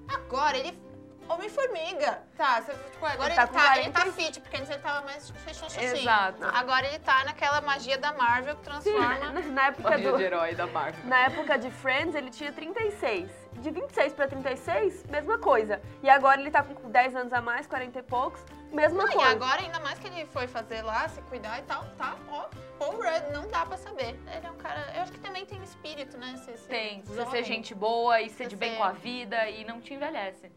[0.09, 0.87] Agora, ele...
[1.29, 2.23] Homem-formiga.
[2.37, 4.13] Tá, você, tipo, agora Ele ele tá tá, com ele tá 40.
[4.13, 5.97] fit, porque antes ele tava mais fechonchocinho.
[5.97, 6.39] Exato.
[6.45, 9.19] Agora ele tá naquela magia da Marvel que transforma...
[9.19, 11.05] Na, na época Magia do, de herói da Marvel.
[11.05, 13.29] na época de Friends, ele tinha 36.
[13.55, 15.83] De 26 pra 36, mesma coisa.
[16.01, 18.41] E agora ele tá com 10 anos a mais, 40 e poucos,
[18.73, 19.31] mesma Não, e coisa.
[19.31, 22.47] agora, ainda mais que ele foi fazer lá, se cuidar e tal, tá, ó,
[22.79, 24.19] Paul Rudd, não dá pra saber.
[24.35, 26.37] Ele é um cara, eu acho que também tem espírito, né?
[26.45, 29.49] Ser, ser Tem, você ser gente boa e ser de bem ser- com a vida
[29.49, 30.51] e não te envelhece.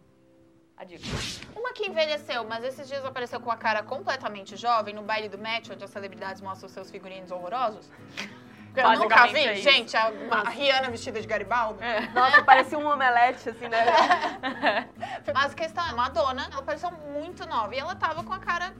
[0.75, 1.03] A dica.
[1.55, 5.37] Uma que envelheceu, mas esses dias apareceu com a cara completamente jovem no baile do
[5.37, 7.91] match, onde as celebridades mostram seus figurinos horrorosos.
[8.75, 11.79] Eu nunca vi, é gente, a, a Rihanna vestida de Garibaldo.
[12.13, 13.83] Nossa, parecia um omelete, assim, né?
[15.33, 17.75] Mas a questão é, Madonna, ela pareceu muito nova.
[17.75, 18.73] E ela tava com a cara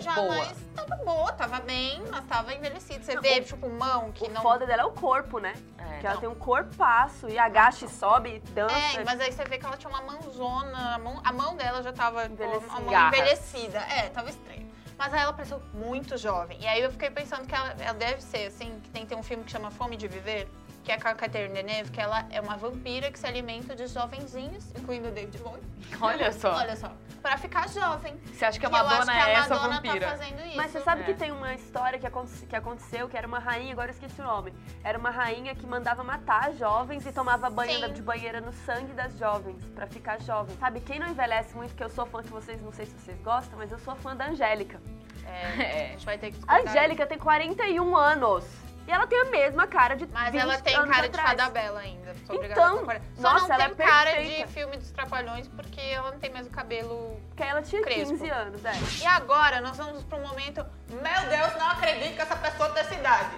[0.00, 0.28] já Boa.
[0.28, 0.56] mais...
[0.74, 3.04] Tava boa, tava bem, mas tava envelhecida.
[3.04, 4.42] Você vê, tipo, mão que O não...
[4.42, 5.54] foda dela é o corpo, né?
[5.78, 5.98] É.
[5.98, 8.74] Que ela tem um corpaço e agacha e sobe e dança.
[8.76, 11.82] É, mas aí você vê que ela tinha uma mãozona, a mão, a mão dela
[11.82, 12.66] já tava Envelhecida.
[12.66, 13.78] uma mão envelhecida.
[13.78, 14.72] É, tava estranho.
[14.96, 16.58] Mas aí ela pareceu muito jovem.
[16.60, 19.22] E aí eu fiquei pensando que ela, ela deve ser, assim, que tem, tem um
[19.22, 20.48] filme que chama Fome de Viver,
[20.84, 23.86] que é com a Catherine Deneuve, que ela é uma vampira que se alimenta de
[23.86, 25.62] jovenzinhos, incluindo o David Bowie.
[26.00, 26.52] Olha só.
[26.56, 26.92] Olha só,
[27.22, 28.14] pra ficar jovem.
[28.26, 30.00] Você acha que a eu acho Madonna que a é essa Madonna vampira?
[30.06, 30.56] tá fazendo isso.
[30.56, 31.04] Mas você sabe É.
[31.06, 34.20] que tem uma história que, aconte- que aconteceu, que era uma rainha, agora eu esqueci
[34.20, 34.52] o nome.
[34.84, 39.16] Era uma rainha que mandava matar jovens e tomava banho de banheira no sangue das
[39.18, 40.54] jovens, pra ficar jovem.
[40.58, 43.18] Sabe, quem não envelhece muito, que eu sou fã que vocês, não sei se vocês
[43.22, 44.78] gostam, mas eu sou fã da Angélica.
[45.26, 46.58] É, a gente vai ter que A.
[46.58, 48.44] Angélica tem 41 anos.
[48.86, 51.28] E ela tem a mesma cara de Mas 20 ela tem cara de atrás.
[51.30, 52.14] fada bela ainda.
[52.30, 52.86] Então.
[53.16, 54.46] Só nossa, não ela tem é cara perfeita.
[54.46, 58.10] de filme dos Trapalhões, porque ela não tem mais o cabelo Porque ela tinha Crespo.
[58.10, 58.72] 15 anos, é.
[59.02, 60.64] E agora nós vamos para um momento.
[60.90, 63.30] Meu Deus, não acredito que essa pessoa tem essa idade.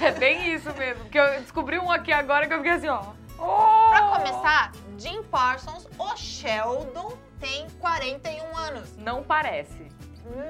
[0.00, 1.02] É bem isso mesmo.
[1.04, 3.02] Porque eu descobri um aqui agora que eu fiquei assim, ó.
[3.38, 3.90] Oh!
[3.90, 8.96] Pra começar, Jim Parsons, o Sheldon, tem 41 anos.
[8.96, 9.86] Não parece.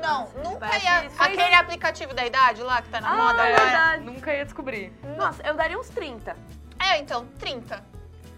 [0.00, 1.00] Não, nunca parece ia.
[1.00, 3.64] seis Aquele aplicativo da idade lá que tá na Ah, moda é agora.
[3.64, 4.04] verdade.
[4.04, 4.92] Nunca ia descobrir.
[5.16, 6.36] Nossa, eu daria uns 30.
[6.78, 7.82] É, então, 30.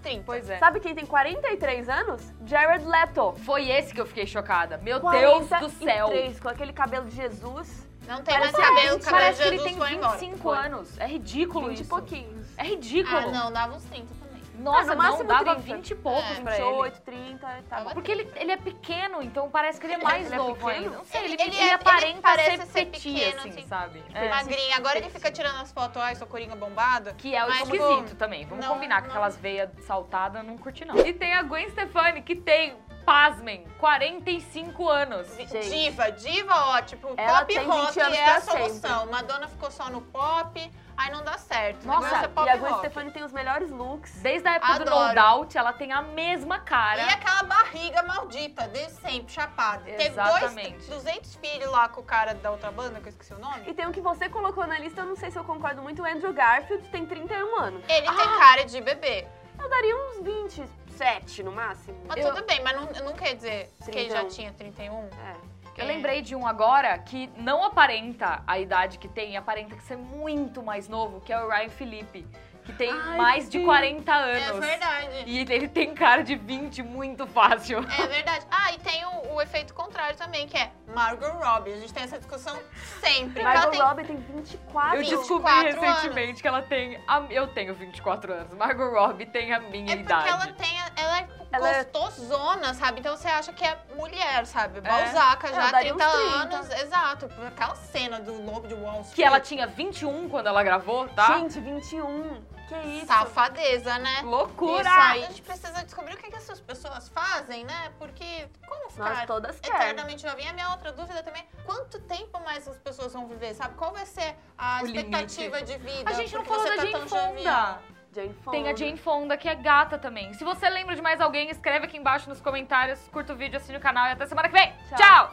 [0.03, 0.23] 30.
[0.25, 0.59] Pois é.
[0.59, 2.23] Sabe quem tem 43 anos?
[2.47, 3.35] Jared Leto.
[3.45, 4.79] Foi esse que eu fiquei chocada.
[4.79, 6.07] Meu Deus do céu.
[6.09, 7.87] 43, com aquele cabelo de Jesus.
[8.07, 10.13] Não tem mais Parece- cabelo, o cabelo Parece de que ele Jesus tem foi embora.
[10.19, 10.57] 25 Foi.
[10.59, 10.99] anos.
[10.99, 11.91] É ridículo 20 e isso.
[11.91, 12.47] pouquinhos.
[12.57, 13.17] É ridículo.
[13.19, 14.18] Ah, não, dava uns 30 também.
[14.59, 15.61] Nossa, Ah, no não, máximo dava 30.
[15.77, 16.65] 20 e poucos É, pra ele.
[16.65, 17.91] 28, 30, tá bom.
[17.91, 20.71] Porque ele, ele é pequeno, então parece que ele é mais Ele é novo pequeno?
[20.87, 20.97] ainda.
[20.97, 23.49] Não sei, ele, Ele- ele, ele é- ele aparenta parece ser, ser petit, pequeno, assim,
[23.51, 23.67] assim.
[23.67, 24.05] sabe?
[24.13, 24.29] É.
[24.29, 24.77] Magrinho.
[24.77, 27.15] Agora ele fica tirando as fotos, ai, sou coringa bombada.
[27.15, 28.45] Que é o esquisito também.
[28.47, 29.11] Vamos não, combinar, com não.
[29.15, 30.97] aquelas veias saltadas, não curti não.
[30.99, 35.35] E tem a Gwen Stefani, que tem, pasmem, 45 anos.
[35.37, 35.69] Gente.
[35.71, 39.07] Diva, diva, ó, tipo, Ela pop tem rock 20 anos é a solução.
[39.07, 41.87] Madonna ficou só no pop, aí não dá certo.
[41.87, 42.75] Nossa, é pop E a Gwen.
[42.79, 44.13] Stefani tem os melhores looks.
[44.21, 45.09] Desde a época do Adoro.
[45.09, 47.01] No Doubt, ela tem a mesma cara.
[47.03, 49.89] E aquela barriga maldita, desde sempre, chapada.
[49.89, 50.73] Exatamente.
[50.79, 53.39] Teve dois, 200 filhos lá com o cara da outra banda, que eu esqueci o
[53.39, 53.63] nome.
[53.67, 56.03] E tem um que você colocou na lista, eu não sei se eu concordo muito,
[56.03, 57.83] o Andrew Garfield tem 31 anos.
[57.89, 58.15] Ele Ah!
[58.15, 59.27] tem cara de bebê.
[59.61, 61.97] Eu daria uns 27 no máximo.
[62.07, 64.29] Mas Eu- tudo bem, mas não, não quer dizer que ele já 31.
[64.29, 65.05] tinha 31.
[65.07, 65.37] É.
[65.79, 69.97] Eu lembrei de um agora que não aparenta a idade que tem, aparenta que ser
[69.97, 72.27] muito mais novo, que é o Ryan Felipe,
[72.65, 73.65] que tem Ai, mais de sim.
[73.65, 74.67] 40 É anos.
[74.67, 75.23] verdade.
[75.25, 77.79] E ele tem cara de 20 muito fácil.
[77.79, 78.45] É verdade.
[78.61, 81.73] Ah, e tem o, o efeito contrário também, que é Margot Robbie.
[81.73, 82.59] A gente tem essa discussão
[83.01, 83.43] sempre.
[83.43, 83.81] Margot tem...
[83.81, 85.75] Robbie tem 24 Eu 24 descobri anos.
[85.81, 87.01] recentemente que ela tem.
[87.07, 88.53] a- eu tenho 24 anos.
[88.55, 90.29] Margot Robbie tem a minha É porque idade.
[90.29, 90.81] ela tem.
[90.81, 93.01] a- Ela é Ela é- gostosona, sabe?
[93.01, 94.81] Então você acha que é mulher, sabe?
[94.81, 96.57] Balzaca, Eu já daria 30 uns 30.
[96.57, 96.71] anos.
[96.83, 97.31] Exato.
[97.47, 99.15] Aquela cena do Lobo de Wall Street.
[99.15, 101.39] Que ela tinha 21 quando ela gravou, tá?
[101.39, 102.43] Gente, 21.
[102.69, 103.07] Que isso?
[103.07, 104.21] Safadeza, né?
[104.25, 104.83] Loucura!
[104.83, 105.25] Isso aí.
[105.25, 107.91] A gente precisa descobrir o que, que essas pessoas fazem, né?
[107.99, 109.79] Porque como ficar Nós todas querem.
[109.81, 110.51] eternamente novinha?
[110.51, 113.75] A minha outra dúvida também, quanto tempo mais as pessoas vão viver, sabe?
[113.75, 116.11] Qual vai ser a O expectativa de vida?
[116.11, 117.07] A gente não falou você da tá?
[117.07, 117.79] Fonda.
[118.15, 118.57] Jane Fonda.
[118.57, 120.33] Tem a Jane Fonda, que é gata também.
[120.35, 123.79] Se você lembra de mais alguém, escreve aqui embaixo nos comentários, curta o vídeo, assine
[123.79, 124.73] o canal e até semana que vem.
[124.89, 124.97] Tchau.
[124.97, 125.31] Tchau.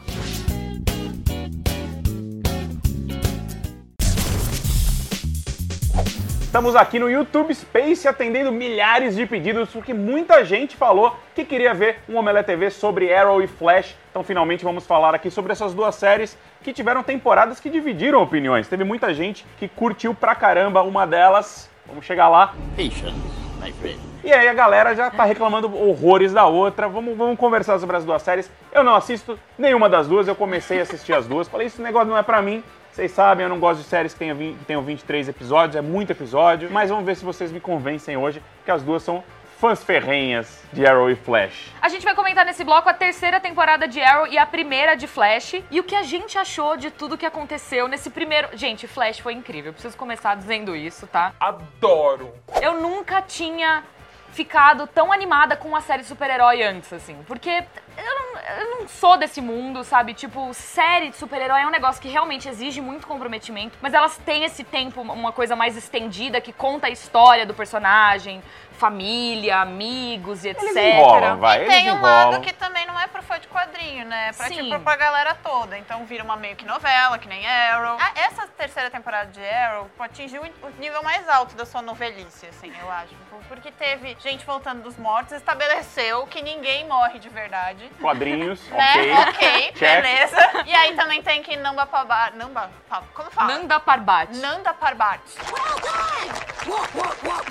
[6.56, 11.74] Estamos aqui no YouTube Space atendendo milhares de pedidos, porque muita gente falou que queria
[11.74, 13.94] ver um Omelete TV sobre Arrow e Flash.
[14.10, 18.70] Então, finalmente, vamos falar aqui sobre essas duas séries que tiveram temporadas que dividiram opiniões.
[18.70, 21.70] Teve muita gente que curtiu pra caramba uma delas.
[21.88, 22.54] Vamos chegar lá.
[22.76, 23.14] Patience,
[23.62, 24.00] my friend.
[24.24, 26.90] E aí a galera já tá reclamando horrores da outra.
[26.90, 28.50] Vamos, vamos conversar sobre as duas séries.
[28.72, 31.48] Eu não assisto nenhuma das duas, eu comecei a assistir as duas.
[31.48, 32.64] Falei, esse negócio não é pra mim.
[32.92, 35.82] Vocês sabem, eu não gosto de séries que tenham, 20, que tenham 23 episódios, é
[35.82, 36.72] muito episódio.
[36.72, 39.24] Mas vamos ver se vocês me convencem hoje, que as duas são
[39.58, 41.74] fãs ferrenhas de Arrow e Flash.
[41.82, 45.08] A gente vai comentar nesse bloco a terceira temporada de Arrow e a primeira de
[45.08, 45.56] Flash.
[45.72, 48.50] E o que a gente achou de tudo que aconteceu nesse primeiro.
[48.54, 49.70] Gente, Flash foi incrível.
[49.70, 51.34] Eu preciso começar dizendo isso, tá?
[51.40, 52.34] Adoro.
[52.62, 53.84] Eu nunca tinha
[54.32, 57.18] ficado tão animada com uma série de super-herói antes, assim.
[57.26, 57.64] Porque
[57.98, 58.15] eu
[58.58, 60.14] eu não sou desse mundo, sabe?
[60.14, 64.44] Tipo, série de super-herói é um negócio que realmente exige muito comprometimento, mas elas têm
[64.44, 68.42] esse tempo, uma coisa mais estendida, que conta a história do personagem,
[68.76, 70.64] família, amigos e etc.
[70.64, 72.32] Eles enrolam, vai, E eles tem um enrolam.
[72.32, 74.30] lado que também não é pro fã de quadrinho, né?
[74.30, 74.64] É pra, Sim.
[74.70, 75.78] tipo, pra galera toda.
[75.78, 77.98] Então vira uma meio que novela, que nem Arrow.
[78.00, 82.72] Ah, essa terceira temporada de Arrow atingiu o nível mais alto da sua novelice, assim,
[82.82, 83.16] eu acho.
[83.48, 87.90] Porque teve gente voltando dos mortos, estabeleceu que ninguém morre de verdade.
[88.30, 88.78] Quadrinhos, Né?
[88.78, 89.14] ok.
[89.30, 90.02] Ok, Check.
[90.02, 90.64] beleza.
[90.66, 92.36] E aí também tem que Namba Parbat.
[92.36, 92.70] Namba.
[92.90, 93.54] Pa- Como fala?
[93.54, 94.36] Nanda Parbat.
[94.38, 95.22] Nanda Parbat.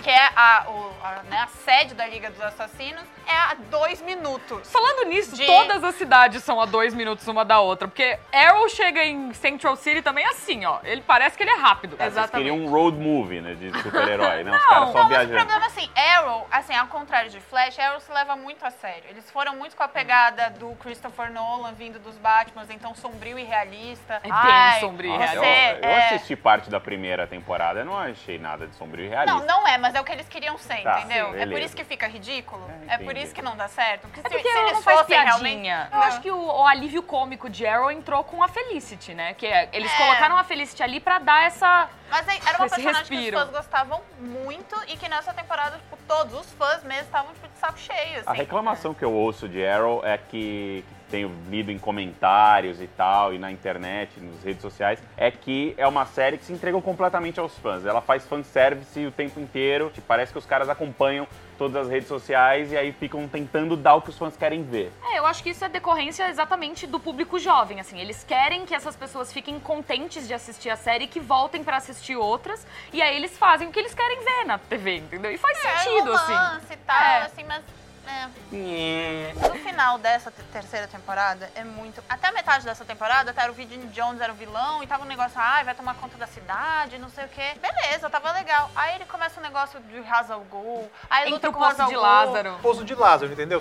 [0.02, 3.02] Que é a, o- a, né, a sede da Liga dos Assassinos.
[3.26, 4.70] É a dois minutos.
[4.70, 7.88] Falando nisso, De- todas as cidades são a dois minutos uma da outra.
[7.88, 10.78] Porque Arrow chega em Central City também assim, ó.
[10.84, 11.96] Ele parece que ele é rápido.
[11.96, 14.50] Vocês queriam um road movie, né, de super-herói, né?
[14.54, 15.36] Os Não, caras só Não, mas o viajando.
[15.36, 19.04] problema assim, Arrow, assim, ao contrário de Flash, Arrow se leva muito a sério.
[19.08, 23.44] Eles foram muito com a pegada do Christopher Nolan vindo dos Batman, então sombrio e
[23.44, 24.14] realista.
[24.14, 27.84] É bem Ai, sombrio e você, eu, eu é- assisti parte da primeira temporada, eu
[27.84, 29.38] não achei nada de sombrio e realista.
[29.40, 31.32] Não, não é, mas é o que eles queriam ser, Tá, entendeu?
[31.32, 32.68] sim, é por isso que fica ridículo.
[32.88, 34.02] É, É, por isso que não dá certo.
[34.02, 35.74] Porque, É se, porque se ela eles não faz fossem piadinha.
[35.90, 35.94] realmente.
[35.94, 39.34] Eu acho que o, o alívio cômico de Arrow entrou com a Felicity, né?
[39.34, 39.96] Que é- eles É.
[39.96, 41.88] colocaram a Felicity ali pra dar essa...
[42.10, 43.36] Mas aí, era uma Esse personagem que respiro.
[43.38, 47.48] os fãs gostavam muito e que nessa temporada, tipo, todos os fãs mesmo estavam tipo,
[47.64, 48.28] saco cheio, assim.
[48.28, 53.32] A reclamação que eu ouço de Arrow é que tenho lido em comentários e tal,
[53.32, 57.38] e na internet, nas redes sociais, é que é uma série que se entregou completamente
[57.38, 57.86] aos fãs.
[57.86, 61.24] Ela faz fanservice o tempo inteiro, parece que os caras acompanham
[61.56, 64.90] todas as redes sociais e aí ficam tentando dar o que os fãs querem ver.
[65.12, 68.00] É, eu acho que isso é decorrência exatamente do público jovem, assim.
[68.00, 71.76] Eles querem que essas pessoas fiquem contentes de assistir a série e que voltem pra
[71.76, 72.66] assistir outras.
[72.92, 75.30] E aí eles fazem o que eles querem ver na TV, entendeu?
[75.30, 76.32] E faz É, sentido, assim.
[76.32, 77.22] romance e tal, É.
[77.22, 77.62] assim, mas.
[78.06, 79.32] É.
[79.48, 82.02] No final dessa te- terceira temporada, é muito.
[82.08, 85.06] Até a metade dessa temporada, era o Virgin Jones era o vilão e tava um
[85.06, 87.52] negócio, ai, vai tomar conta da cidade, não sei o quê.
[87.60, 88.70] Beleza, tava legal.
[88.76, 91.88] Aí ele começa um negócio de Hazal Ghul, aí Entre luta o com poço Hazal
[91.88, 92.02] de Ghul.
[92.02, 92.58] Lázaro.
[92.62, 93.60] Pouso de Lázaro, entendeu?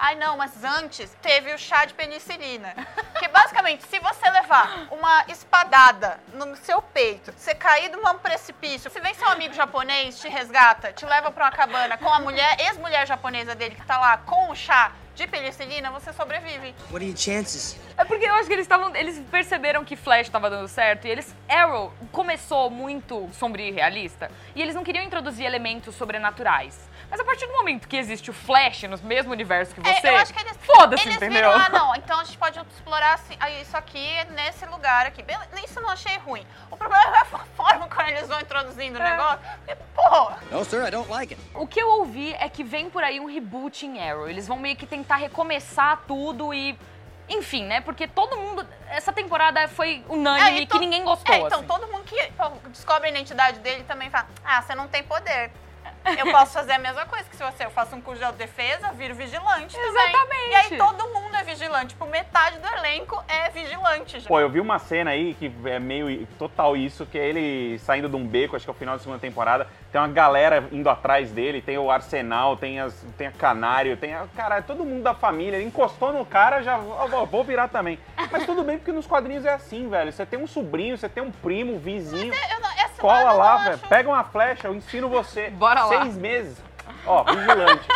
[0.00, 2.74] Ai, não, mas antes teve o chá de penicilina.
[3.34, 9.00] Basicamente, se você levar uma espadada no seu peito, você cair de um precipício, se
[9.00, 13.04] vem seu amigo japonês, te resgata, te leva pra uma cabana com a mulher, ex-mulher
[13.08, 16.76] japonesa dele que tá lá com o chá de penicilina, você sobrevive.
[16.92, 17.76] What are your chances?
[17.98, 18.94] É porque eu acho que eles estavam.
[18.94, 21.34] Eles perceberam que Flash tava dando certo e eles.
[21.48, 26.88] Arrow começou muito sombrio e realista e eles não queriam introduzir elementos sobrenaturais.
[27.14, 30.04] Mas a partir do momento que existe o Flash no mesmo universo que você.
[30.04, 30.58] É, eu acho que eles.
[30.66, 31.48] Foda-se, eles entendeu?
[31.48, 35.22] Viram, ah, não, então a gente pode explorar assim, isso aqui nesse lugar aqui.
[35.22, 36.44] Bele- Isso eu não achei ruim.
[36.72, 39.10] O problema é a forma como eles vão introduzindo o É.
[39.12, 39.38] negócio.
[39.64, 41.50] Porque, porra, No, sir, I don't like it.
[41.54, 44.28] O que eu ouvi é que vem por aí um reboot em Arrow.
[44.28, 46.76] Eles vão meio que tentar recomeçar tudo e.
[47.28, 47.80] Enfim, né?
[47.80, 48.66] Porque todo mundo.
[48.88, 51.32] Essa temporada foi unânime É, e que to- ninguém gostou.
[51.32, 51.68] É, então assim.
[51.68, 52.16] todo mundo que
[52.70, 55.52] descobre a identidade dele também fala: Ah, você não tem poder.
[56.18, 57.64] Eu posso fazer a mesma coisa que se você.
[57.64, 59.90] Eu faço um curso de autodefesa, viro vigilante também.
[59.90, 60.50] Exatamente.
[60.50, 61.86] E aí todo mundo é vigilante.
[61.88, 64.28] Tipo, metade do elenco é vigilante já.
[64.28, 68.08] Pô, eu vi uma cena aí que é meio total isso, que é ele saindo
[68.08, 70.88] de um beco, acho que é o final da segunda temporada, tem uma galera indo
[70.90, 74.26] atrás dele, tem o Arsenal, tem, as, tem a Canário, tem a.
[74.34, 75.56] Cara, todo mundo da família.
[75.56, 77.98] Ele encostou no cara, já vou, vou virar também.
[78.30, 80.12] Mas tudo bem, porque nos quadrinhos é assim, velho.
[80.12, 82.32] Você tem um sobrinho, você tem um primo, um vizinho.
[83.04, 83.78] Eu Cola eu lá, velho.
[83.78, 85.50] Pega uma flecha, eu ensino você.
[85.50, 86.02] Bora lá.
[86.02, 86.56] Seis meses.
[87.06, 87.86] Ó, vigilante.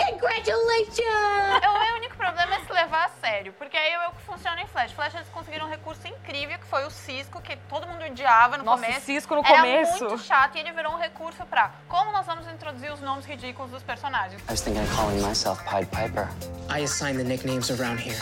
[0.48, 4.22] Eu, o meu único problema é se levar a sério, porque aí é o que
[4.22, 4.92] funciona em Flash.
[4.92, 8.64] Flash eles conseguiram um recurso incrível, que foi o Cisco, que todo mundo odiava no
[8.64, 9.00] Nossa, começo.
[9.00, 10.04] o Cisco no Era começo.
[10.04, 13.70] muito chato e ele virou um recurso pra como nós vamos introduzir os nomes ridículos
[13.70, 14.40] dos personagens.
[14.42, 16.28] I was thinking of calling myself Pied Piper.
[16.70, 18.18] I assign the nicknames around here.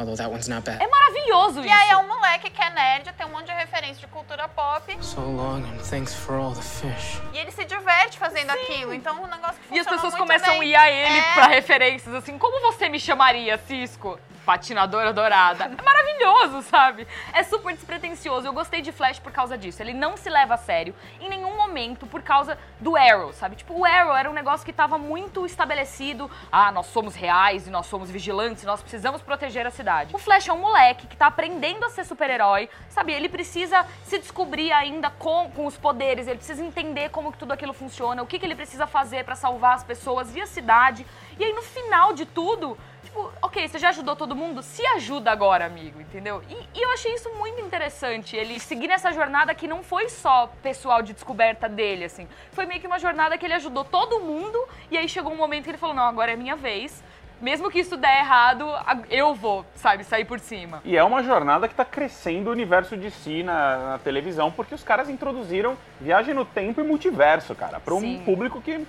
[0.00, 0.82] Although that one's not bad.
[0.82, 1.74] É maravilhoso E isso.
[1.74, 4.96] aí é um moleque que é nerd, tem um monte de referência de cultura pop,
[5.02, 7.20] So long and thanks for all the fish.
[7.34, 8.94] e ele se diverte fazendo aquilo.
[8.94, 10.74] Então, um negócio que E as pessoas muito começam bem.
[10.74, 11.34] a ir a ele É.
[11.34, 14.18] pra referências, assim, como você me chamaria, Cisco?
[14.44, 15.64] Patinadora dourada.
[15.64, 17.06] É maravilhoso, sabe?
[17.32, 18.46] É super despretensioso.
[18.46, 19.82] Eu gostei de Flash por causa disso.
[19.82, 23.56] Ele não se leva a sério em nenhum momento por causa do Arrow, sabe?
[23.56, 26.30] Tipo, o Arrow era um negócio que tava muito estabelecido.
[26.50, 30.14] Ah, nós somos reais e nós somos vigilantes, nós precisamos proteger a cidade.
[30.14, 33.12] O Flash é um moleque que tá aprendendo a ser super-herói, sabe?
[33.12, 37.52] Ele precisa se descobrir ainda com, com os poderes, ele precisa entender como que tudo
[37.52, 41.06] aquilo funciona, o que, que ele precisa fazer pra salvar as pessoas e a cidade.
[41.40, 44.62] E aí, no final de tudo, tipo, ok, você já ajudou todo mundo?
[44.62, 46.42] Se ajuda agora, amigo, entendeu?
[46.50, 50.52] E, e eu achei isso muito interessante, ele seguir nessa jornada que não foi só
[50.62, 52.28] pessoal de descoberta dele, assim.
[52.52, 55.64] Foi meio que uma jornada que ele ajudou todo mundo, e aí chegou um momento
[55.64, 57.02] que ele falou, não, agora é minha vez.
[57.40, 58.66] Mesmo que isso der errado,
[59.08, 60.82] eu vou, sabe, sair por cima.
[60.84, 64.74] E é uma jornada que tá crescendo o universo de si na, na televisão, porque
[64.74, 68.86] os caras introduziram viagem no tempo e multiverso, cara, pra um público que,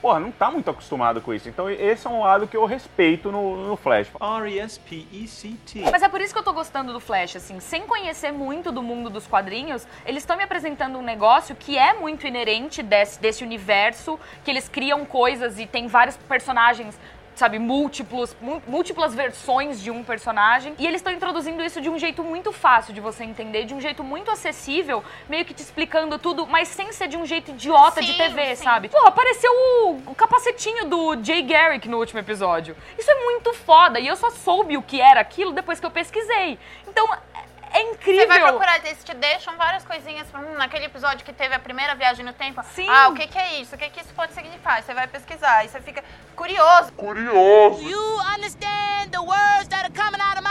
[0.00, 1.48] porra, não tá muito acostumado com isso.
[1.48, 4.08] Então esse é um lado que eu respeito no, no Flash.
[4.20, 5.90] R-E-S-P-E-C-T.
[5.90, 8.82] Mas é por isso que eu tô gostando do Flash, assim, sem conhecer muito do
[8.82, 13.44] mundo dos quadrinhos, eles estão me apresentando um negócio que é muito inerente desse, desse
[13.44, 16.98] universo, que eles criam coisas e tem vários personagens.
[17.40, 20.74] Sabe, múltiplos, múltiplas versões de um personagem.
[20.78, 23.80] E eles estão introduzindo isso de um jeito muito fácil de você entender, de um
[23.80, 28.02] jeito muito acessível, meio que te explicando tudo, mas sem ser de um jeito idiota
[28.02, 28.64] de Sim, TV, sim.
[28.64, 28.90] sabe?
[28.90, 32.76] Pô, apareceu o, o capacetinho do Jay Garrick no último episódio.
[32.98, 33.98] Isso é muito foda.
[33.98, 36.58] E eu só soube o que era aquilo depois que eu pesquisei.
[36.86, 37.08] Então,
[37.72, 38.22] é- incrível.
[38.22, 40.26] Você vai procurar, eles te deixam várias coisinhas.
[40.34, 42.62] Hum, naquele episódio que teve a primeira viagem no tempo.
[42.74, 42.86] Sim.
[42.88, 43.74] Ah, o que, que é isso?
[43.74, 44.82] O que, que isso pode significar?
[44.82, 45.58] Você vai pesquisar.
[45.58, 46.02] Aí você fica
[46.34, 46.92] curioso.
[46.92, 47.82] Curioso.
[47.82, 50.49] You understand the words that are coming out of my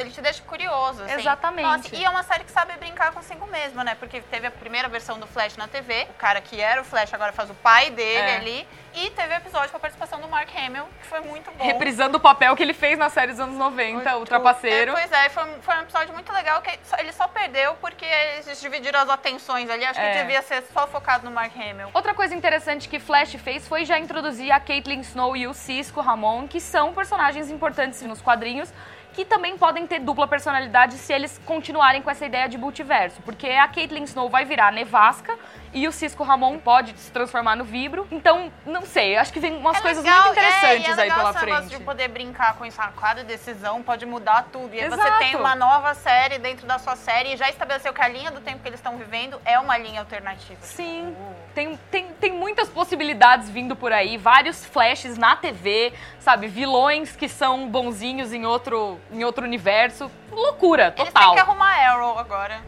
[0.00, 1.14] Ele te deixa curioso, assim.
[1.14, 1.62] Exatamente.
[1.66, 3.94] Nossa, e é uma série que sabe brincar consigo mesma, né?
[3.98, 7.12] Porque teve a primeira versão do Flash na TV, o cara que era o Flash
[7.14, 8.36] agora faz o pai dele É.
[8.36, 11.64] ali, e teve episódio com a participação do Mark Hamill, que foi muito bom.
[11.64, 14.92] Reprisando o papel que ele fez na série dos anos 90, o Trapaceiro.
[14.92, 18.04] É, pois é, foi, um- foi um episódio muito legal que ele só perdeu porque
[18.04, 19.84] eles dividiram as atenções ali.
[19.84, 20.12] Acho É.
[20.12, 21.90] que devia ser só focado no Mark Hamill.
[21.92, 26.00] Outra coisa interessante que Flash fez foi já introduzir a Caitlyn Snow e o Cisco
[26.00, 28.72] Ramon, que são personagens importantes nos quadrinhos,
[29.18, 33.20] que também podem ter dupla personalidade se eles continuarem com essa ideia de multiverso.
[33.22, 35.36] Porque a Caitlyn Snow vai virar nevasca
[35.72, 38.06] e o Cisco Ramon pode se transformar no vibro.
[38.10, 41.18] Então, não sei, acho que vem umas coisas legal, muito interessantes é, é aí legal
[41.18, 41.78] pela negócio frente.
[41.78, 42.78] de poder brincar com isso.
[43.00, 44.74] Cada decisão pode mudar tudo.
[44.74, 45.18] E aí você Exato.
[45.18, 48.40] tem uma nova série dentro da sua série e já estabeleceu que a linha do
[48.40, 50.60] tempo que eles estão vivendo é uma linha alternativa.
[50.62, 51.14] Sim,
[51.54, 56.48] tem, tem, tem muitas possibilidades vindo por aí, vários flashes na TV, sabe?
[56.48, 60.10] Vilões que são bonzinhos em outro, em outro universo.
[60.30, 61.34] Loucura, Eles total.
[61.34, 62.60] têm que arrumar Arrow agora.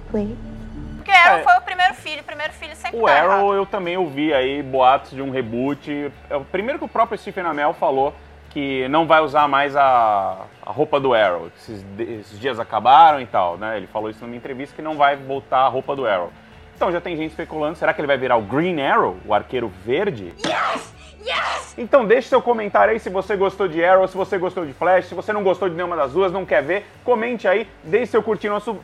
[1.00, 1.42] Porque Arrow É.
[1.42, 2.20] foi o primeiro filho.
[2.20, 3.30] O primeiro filho sempre O tá errado.
[3.30, 6.12] Arrow eu também ouvi aí boatos de um reboot.
[6.28, 8.14] É o primeiro que o próprio Stephen Amell falou
[8.50, 11.50] que não vai usar mais a, a roupa do Arrow.
[11.56, 13.76] Esses, esses dias acabaram e tal, né?
[13.76, 16.32] Ele falou isso numa entrevista que não vai voltar a roupa do Arrow.
[16.74, 19.70] Então já tem gente especulando, será que ele vai virar o Green Arrow, o arqueiro
[19.84, 20.32] verde?
[20.38, 20.94] Yes!
[21.22, 21.74] Yes!
[21.76, 25.04] Então deixe seu comentário aí se você gostou de Arrow, se você gostou de Flash,
[25.04, 28.22] se você não gostou de nenhuma das duas, não quer ver, comente aí, deixe seu
[28.22, 28.78] curtir nosso.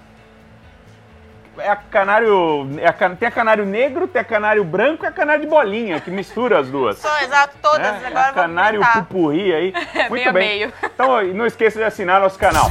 [1.58, 2.68] É a canário.
[2.78, 5.48] É a, can- tem a canário negro, tem a canário branco e a canário de
[5.48, 6.98] bolinha, que mistura as duas.
[6.98, 7.80] Só, exato, todas.
[7.80, 8.02] né?
[8.06, 9.72] Agora a canário pupurri aí.
[9.96, 10.48] É, Muito meio a bem.
[10.48, 10.72] meio.
[10.84, 12.70] Então não esqueça de assinar nosso canal.